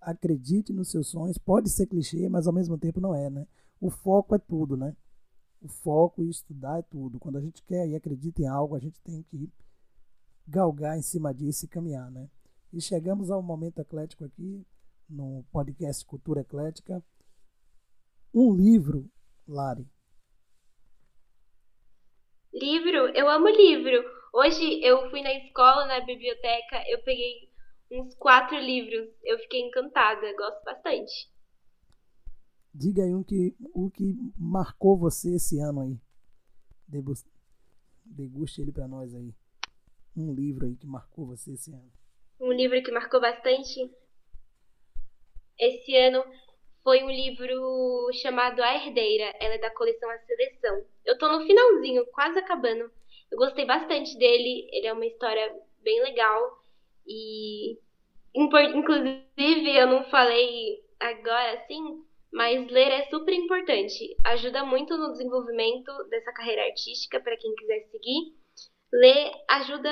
acredite 0.00 0.72
nos 0.72 0.90
seus 0.90 1.08
sonhos, 1.08 1.38
pode 1.38 1.68
ser 1.68 1.86
clichê, 1.86 2.28
mas 2.28 2.46
ao 2.46 2.52
mesmo 2.52 2.78
tempo 2.78 3.00
não 3.00 3.14
é, 3.14 3.28
né? 3.28 3.46
O 3.80 3.90
foco 3.90 4.34
é 4.34 4.38
tudo, 4.38 4.76
né? 4.76 4.96
O 5.60 5.68
foco 5.68 6.22
e 6.22 6.30
estudar 6.30 6.78
é 6.78 6.82
tudo. 6.82 7.18
Quando 7.18 7.36
a 7.36 7.40
gente 7.40 7.62
quer 7.64 7.86
e 7.88 7.94
acredita 7.94 8.42
em 8.42 8.46
algo, 8.46 8.74
a 8.74 8.78
gente 8.80 9.00
tem 9.02 9.22
que 9.24 9.50
galgar 10.48 10.96
em 10.96 11.02
cima 11.02 11.34
disso 11.34 11.66
e 11.66 11.68
caminhar, 11.68 12.10
né? 12.10 12.28
E 12.72 12.80
chegamos 12.80 13.30
ao 13.30 13.42
momento 13.42 13.80
eclético 13.80 14.24
aqui, 14.24 14.66
no 15.08 15.44
podcast 15.52 16.04
Cultura 16.06 16.40
Eclética. 16.40 17.04
Um 18.32 18.54
livro, 18.54 19.10
Lari. 19.46 19.86
Livro? 22.52 23.08
Eu 23.14 23.28
amo 23.28 23.48
livro. 23.48 24.02
Hoje 24.32 24.82
eu 24.82 25.10
fui 25.10 25.22
na 25.22 25.32
escola, 25.34 25.86
na 25.86 26.00
biblioteca, 26.00 26.82
eu 26.88 27.02
peguei 27.02 27.50
uns 27.90 28.14
quatro 28.14 28.58
livros. 28.58 29.08
Eu 29.22 29.38
fiquei 29.40 29.60
encantada, 29.60 30.34
gosto 30.34 30.64
bastante. 30.64 31.30
Diga 32.74 33.02
aí 33.02 33.14
um 33.14 33.22
que, 33.22 33.54
o 33.74 33.90
que 33.90 34.14
marcou 34.36 34.96
você 34.96 35.36
esse 35.36 35.58
ano 35.58 35.80
aí. 35.80 36.00
Deguste 36.86 38.62
ele 38.62 38.72
para 38.72 38.88
nós 38.88 39.14
aí 39.14 39.34
um 40.20 40.34
livro 40.34 40.66
aí 40.66 40.76
que 40.76 40.86
marcou 40.86 41.26
você 41.26 41.52
esse 41.52 41.72
ano? 41.72 41.92
Um 42.40 42.52
livro 42.52 42.82
que 42.82 42.90
marcou 42.90 43.20
bastante 43.20 43.90
esse 45.58 45.96
ano 45.96 46.24
foi 46.82 47.02
um 47.02 47.10
livro 47.10 48.10
chamado 48.12 48.62
A 48.62 48.74
Herdeira. 48.76 49.34
Ela 49.40 49.54
é 49.54 49.58
da 49.58 49.70
coleção 49.70 50.08
A 50.08 50.18
Seleção. 50.18 50.84
Eu 51.04 51.18
tô 51.18 51.30
no 51.30 51.44
finalzinho, 51.44 52.06
quase 52.06 52.38
acabando. 52.38 52.90
Eu 53.30 53.36
gostei 53.36 53.66
bastante 53.66 54.16
dele. 54.16 54.68
Ele 54.72 54.86
é 54.86 54.92
uma 54.92 55.04
história 55.04 55.54
bem 55.82 56.00
legal. 56.02 56.62
E, 57.06 57.78
inclusive, 58.34 59.20
eu 59.36 59.86
não 59.86 60.04
falei 60.04 60.82
agora 61.00 61.54
assim, 61.54 62.04
mas 62.32 62.70
ler 62.70 62.90
é 62.90 63.06
super 63.10 63.34
importante. 63.34 64.16
Ajuda 64.24 64.64
muito 64.64 64.96
no 64.96 65.12
desenvolvimento 65.12 65.92
dessa 66.08 66.32
carreira 66.32 66.62
artística 66.62 67.20
para 67.20 67.36
quem 67.36 67.54
quiser 67.56 67.80
seguir 67.90 68.34
ler 68.92 69.32
ajuda 69.48 69.90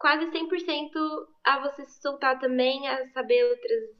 quase 0.00 0.30
100% 0.30 1.28
a 1.44 1.60
você 1.60 1.84
se 1.84 2.00
soltar 2.00 2.40
também, 2.40 2.88
a 2.88 3.06
saber 3.12 3.44
outras 3.44 3.90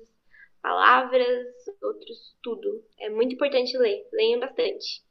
palavras, 0.62 1.46
outros 1.82 2.36
tudo. 2.42 2.82
É 2.98 3.10
muito 3.10 3.34
importante 3.34 3.76
ler. 3.76 4.08
Leiam 4.12 4.40
bastante. 4.40 5.04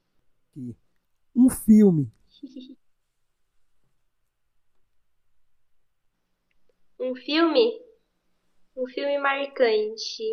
Um 1.36 1.50
filme. 1.50 2.12
um 7.00 7.16
filme? 7.16 7.80
Um 8.76 8.88
filme 8.88 9.20
marcante. 9.20 10.24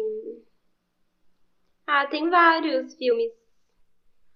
Ah, 1.86 2.06
tem 2.06 2.30
vários 2.30 2.94
filmes. 2.94 3.30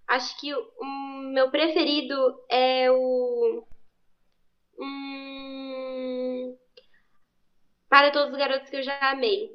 Acho 0.06 0.38
que 0.38 0.54
o 0.54 0.84
meu 1.32 1.50
preferido 1.50 2.14
é 2.50 2.90
o 2.90 3.66
Hum... 4.80 6.56
Para 7.88 8.10
todos 8.10 8.32
os 8.32 8.38
garotos 8.38 8.70
que 8.70 8.76
eu 8.76 8.82
já 8.82 9.10
amei. 9.10 9.50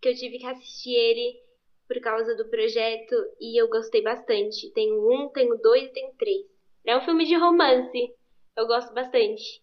Que 0.00 0.10
eu 0.10 0.14
tive 0.14 0.38
que 0.38 0.46
assistir 0.46 0.94
ele 0.94 1.40
por 1.86 2.00
causa 2.00 2.36
do 2.36 2.48
projeto 2.48 3.14
e 3.40 3.60
eu 3.60 3.68
gostei 3.68 4.02
bastante. 4.02 4.70
Tenho 4.72 5.10
um, 5.10 5.28
tenho 5.30 5.56
dois 5.58 5.84
e 5.84 5.92
tenho 5.92 6.14
três. 6.14 6.46
É 6.84 6.96
um 6.96 7.00
filme 7.00 7.24
de 7.24 7.34
romance. 7.36 8.14
Eu 8.56 8.66
gosto 8.66 8.92
bastante. 8.94 9.62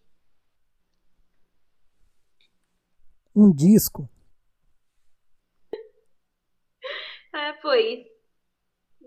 Um 3.34 3.50
disco. 3.54 4.08
ah, 7.32 7.58
pois. 7.62 8.06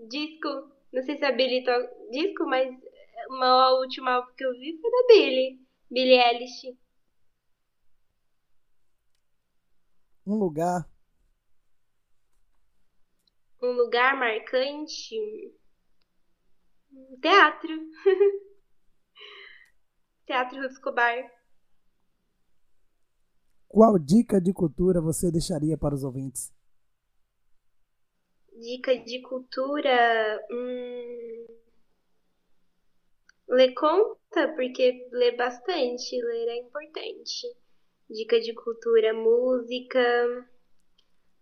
Disco. 0.08 0.72
Não 0.92 1.04
sei 1.04 1.18
se 1.18 1.26
a 1.26 1.32
Billy 1.32 1.64
toca 1.64 1.94
disco, 2.12 2.46
mas 2.46 2.70
uma 3.30 3.80
última 3.80 4.12
álbum 4.14 4.34
que 4.36 4.44
eu 4.44 4.52
vi 4.54 4.80
foi 4.82 4.92
da 4.92 5.08
Billy. 5.08 5.60
Billie 5.92 6.18
Eilish. 6.18 6.78
Um 10.26 10.36
lugar. 10.36 10.90
Um 13.62 13.74
lugar 13.74 14.18
marcante. 14.18 15.18
Teatro. 17.22 17.70
Teatro 20.26 20.66
Escobar. 20.66 21.30
Qual 23.68 24.00
dica 24.00 24.40
de 24.40 24.54
cultura 24.54 25.02
você 25.02 25.30
deixaria 25.30 25.78
para 25.78 25.94
os 25.94 26.06
ouvintes? 26.06 26.54
Dica 28.54 28.98
de 28.98 29.22
cultura. 29.24 30.42
Hum... 30.50 31.48
Ler 33.50 33.74
conta, 34.32 34.54
porque 34.56 35.08
ler 35.12 35.36
bastante, 35.36 36.20
ler 36.22 36.48
é 36.48 36.58
importante. 36.58 37.48
Dica 38.10 38.40
de 38.40 38.54
cultura, 38.54 39.14
música. 39.14 40.00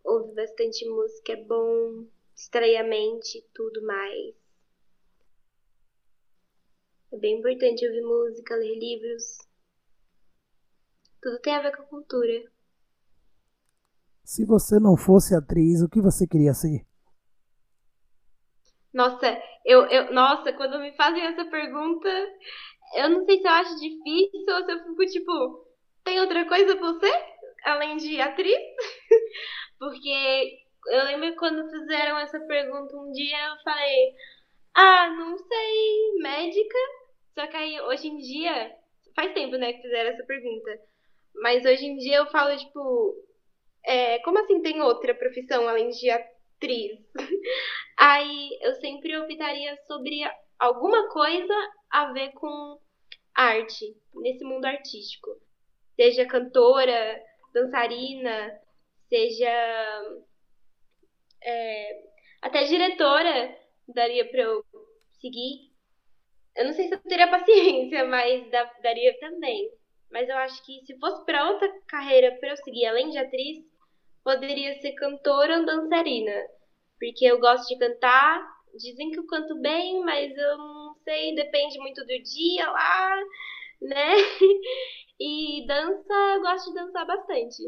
Ouve 0.03 0.33
bastante 0.33 0.87
música, 0.89 1.33
é 1.33 1.43
bom. 1.43 2.05
Distrair 2.35 2.77
a 2.77 2.83
mente, 2.83 3.45
tudo 3.53 3.81
mais. 3.85 4.35
É 7.11 7.17
bem 7.17 7.39
importante 7.39 7.85
ouvir 7.85 8.01
música, 8.01 8.55
ler 8.55 8.77
livros. 8.77 9.39
Tudo 11.21 11.39
tem 11.39 11.53
a 11.53 11.61
ver 11.61 11.75
com 11.75 11.83
a 11.83 11.87
cultura. 11.87 12.51
Se 14.23 14.45
você 14.45 14.79
não 14.79 14.95
fosse 14.95 15.35
atriz, 15.35 15.81
o 15.81 15.89
que 15.89 15.99
você 15.99 16.27
queria 16.27 16.53
ser? 16.53 16.85
Nossa, 18.93 19.39
eu, 19.65 19.85
eu, 19.87 20.13
nossa, 20.13 20.51
quando 20.53 20.79
me 20.79 20.91
fazem 20.95 21.21
essa 21.21 21.45
pergunta, 21.45 22.09
eu 22.95 23.09
não 23.09 23.25
sei 23.25 23.37
se 23.39 23.47
eu 23.47 23.51
acho 23.51 23.79
difícil 23.79 24.55
ou 24.55 24.65
se 24.65 24.71
eu 24.71 24.83
fico 24.83 25.05
tipo, 25.05 25.67
tem 26.03 26.19
outra 26.19 26.45
coisa 26.45 26.75
pra 26.75 26.93
você? 26.93 27.11
Além 27.65 27.97
de 27.97 28.19
atriz? 28.21 28.57
Porque 29.79 30.59
eu 30.87 31.03
lembro 31.05 31.35
quando 31.35 31.69
fizeram 31.69 32.17
essa 32.17 32.39
pergunta 32.41 32.95
um 32.95 33.11
dia, 33.11 33.47
eu 33.47 33.63
falei, 33.63 34.13
ah, 34.75 35.09
não 35.09 35.37
sei, 35.37 36.13
médica. 36.21 36.77
Só 37.37 37.47
que 37.47 37.55
aí, 37.55 37.81
hoje 37.81 38.07
em 38.07 38.17
dia, 38.17 38.75
faz 39.15 39.33
tempo, 39.33 39.57
né, 39.57 39.73
que 39.73 39.81
fizeram 39.81 40.09
essa 40.11 40.23
pergunta. 40.25 40.71
Mas 41.35 41.65
hoje 41.65 41.85
em 41.85 41.97
dia 41.97 42.17
eu 42.17 42.27
falo, 42.27 42.57
tipo, 42.57 43.15
é, 43.85 44.19
como 44.19 44.39
assim 44.39 44.61
tem 44.61 44.81
outra 44.81 45.13
profissão 45.13 45.67
além 45.67 45.89
de 45.89 46.09
atriz? 46.09 46.99
Aí 47.97 48.49
eu 48.61 48.75
sempre 48.75 49.17
optaria 49.17 49.77
sobre 49.87 50.21
alguma 50.57 51.09
coisa 51.09 51.53
a 51.91 52.11
ver 52.13 52.31
com 52.33 52.79
arte, 53.35 53.95
nesse 54.15 54.43
mundo 54.43 54.65
artístico. 54.65 55.29
Seja 55.95 56.25
cantora, 56.27 57.21
dançarina, 57.53 58.59
seja 59.09 59.49
É, 61.43 62.03
até 62.41 62.63
diretora 62.63 63.55
daria 63.87 64.29
pra 64.29 64.41
eu 64.41 64.63
seguir. 65.21 65.69
Eu 66.55 66.65
não 66.65 66.73
sei 66.73 66.87
se 66.87 66.95
eu 66.95 66.99
teria 67.03 67.29
paciência, 67.31 68.05
mas 68.05 68.49
daria 68.83 69.17
também. 69.19 69.71
Mas 70.11 70.27
eu 70.29 70.37
acho 70.37 70.65
que 70.65 70.85
se 70.85 70.97
fosse 70.99 71.23
para 71.25 71.49
outra 71.51 71.69
carreira 71.87 72.37
para 72.39 72.49
eu 72.51 72.57
seguir, 72.57 72.85
além 72.85 73.09
de 73.11 73.17
atriz, 73.17 73.59
poderia 74.23 74.73
ser 74.81 74.93
cantora 74.93 75.59
ou 75.59 75.65
dançarina. 75.65 76.33
Porque 76.99 77.25
eu 77.25 77.39
gosto 77.39 77.67
de 77.69 77.79
cantar. 77.79 78.47
Dizem 78.77 79.11
que 79.11 79.19
eu 79.19 79.27
canto 79.27 79.59
bem, 79.61 80.01
mas 80.01 80.35
eu 80.37 80.57
sei, 81.09 81.33
depende 81.33 81.79
muito 81.79 82.01
do 82.05 82.23
dia 82.23 82.69
lá, 82.69 83.15
né? 83.81 84.13
E 85.21 85.67
dança, 85.67 86.13
eu 86.35 86.41
gosto 86.41 86.69
de 86.69 86.75
dançar 86.75 87.05
bastante. 87.05 87.61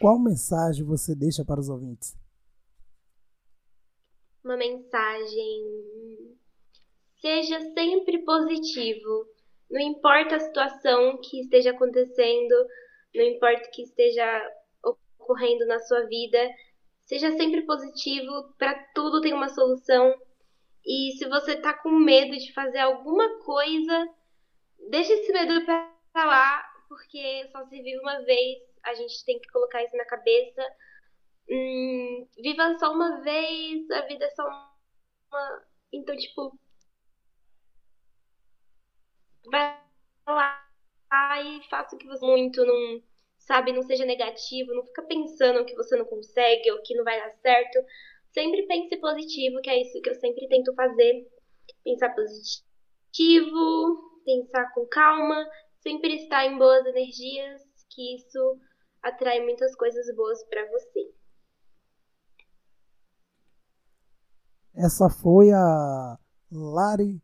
Qual 0.00 0.16
mensagem 0.16 0.84
você 0.84 1.12
deixa 1.12 1.44
para 1.44 1.58
os 1.58 1.68
ouvintes? 1.68 2.16
Uma 4.44 4.56
mensagem. 4.56 6.36
Seja 7.20 7.58
sempre 7.74 8.24
positivo. 8.24 9.26
Não 9.68 9.80
importa 9.80 10.36
a 10.36 10.40
situação 10.40 11.20
que 11.20 11.40
esteja 11.40 11.72
acontecendo, 11.72 12.54
não 13.12 13.24
importa 13.24 13.66
o 13.66 13.72
que 13.72 13.82
esteja 13.82 14.24
ocorrendo 15.18 15.66
na 15.66 15.80
sua 15.80 16.06
vida, 16.06 16.38
seja 17.08 17.32
sempre 17.32 17.62
positivo. 17.62 18.54
Para 18.58 18.74
tudo 18.94 19.20
tem 19.20 19.32
uma 19.32 19.48
solução. 19.48 20.14
E 20.86 21.12
se 21.18 21.26
você 21.28 21.56
tá 21.56 21.74
com 21.74 21.90
medo 21.90 22.36
de 22.36 22.52
fazer 22.52 22.78
alguma 22.78 23.40
coisa, 23.40 24.08
deixa 24.90 25.12
esse 25.14 25.32
medo 25.32 25.64
pra 25.64 25.90
lá, 26.16 26.62
porque 26.88 27.48
só 27.50 27.64
se 27.66 27.82
vive 27.82 27.98
uma 28.00 28.20
vez, 28.24 28.58
a 28.84 28.94
gente 28.94 29.24
tem 29.24 29.40
que 29.40 29.48
colocar 29.50 29.82
isso 29.82 29.96
na 29.96 30.04
cabeça. 30.04 30.62
Hum, 31.50 32.28
viva 32.38 32.78
só 32.78 32.92
uma 32.92 33.20
vez, 33.22 33.90
a 33.90 34.02
vida 34.02 34.24
é 34.24 34.30
só 34.30 34.44
uma. 34.46 35.64
Então, 35.92 36.16
tipo. 36.16 36.58
Vai 39.50 39.80
lá 40.26 40.68
e 41.42 41.62
faça 41.70 41.96
o 41.96 41.98
que 41.98 42.06
você 42.06 42.24
muito, 42.24 42.64
não. 42.64 43.02
Sabe, 43.48 43.72
não 43.72 43.82
seja 43.82 44.04
negativo, 44.04 44.74
não 44.74 44.84
fica 44.84 45.02
pensando 45.02 45.64
que 45.64 45.74
você 45.74 45.96
não 45.96 46.04
consegue 46.04 46.70
ou 46.70 46.82
que 46.82 46.94
não 46.94 47.02
vai 47.02 47.18
dar 47.18 47.32
certo 47.40 47.78
sempre 48.32 48.66
pense 48.66 48.96
positivo, 48.98 49.60
que 49.60 49.70
é 49.70 49.82
isso 49.82 50.00
que 50.00 50.10
eu 50.10 50.14
sempre 50.14 50.46
tento 50.48 50.74
fazer. 50.74 51.26
Pensar 51.84 52.14
positivo, 52.14 54.22
pensar 54.24 54.72
com 54.72 54.86
calma, 54.86 55.46
sempre 55.80 56.14
estar 56.14 56.46
em 56.46 56.56
boas 56.56 56.84
energias, 56.86 57.62
que 57.90 58.16
isso 58.16 58.60
atrai 59.02 59.40
muitas 59.40 59.74
coisas 59.74 60.14
boas 60.14 60.42
para 60.44 60.68
você. 60.70 61.12
Essa 64.74 65.10
foi 65.10 65.50
a 65.50 66.18
Lari 66.52 67.20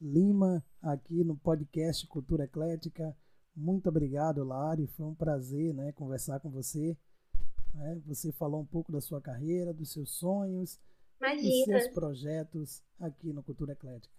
Lima 0.00 0.64
aqui 0.82 1.22
no 1.22 1.36
podcast 1.36 2.06
Cultura 2.08 2.44
Eclética. 2.44 3.16
Muito 3.56 3.88
obrigado, 3.88 4.44
Lari. 4.44 4.86
Foi 4.86 5.06
um 5.06 5.14
prazer 5.14 5.72
né, 5.72 5.90
conversar 5.92 6.38
com 6.40 6.50
você. 6.50 6.94
Né? 7.72 8.02
Você 8.06 8.30
falou 8.32 8.60
um 8.60 8.66
pouco 8.66 8.92
da 8.92 9.00
sua 9.00 9.20
carreira, 9.20 9.72
dos 9.72 9.92
seus 9.92 10.10
sonhos 10.10 10.78
Imagina. 11.18 11.48
e 11.48 11.64
seus 11.64 11.88
projetos 11.88 12.82
aqui 13.00 13.32
no 13.32 13.42
Cultura 13.42 13.72
Eclética. 13.72 14.14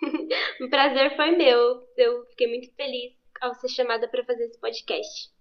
o 0.60 0.68
prazer 0.68 1.14
foi 1.14 1.36
meu. 1.36 1.86
Eu 1.96 2.26
fiquei 2.30 2.48
muito 2.48 2.74
feliz 2.74 3.14
ao 3.40 3.54
ser 3.54 3.68
chamada 3.68 4.08
para 4.08 4.24
fazer 4.24 4.44
esse 4.46 4.58
podcast. 4.58 5.32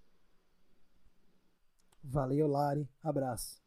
Valeu, 2.04 2.48
Lari. 2.48 2.88
Abraço. 3.04 3.60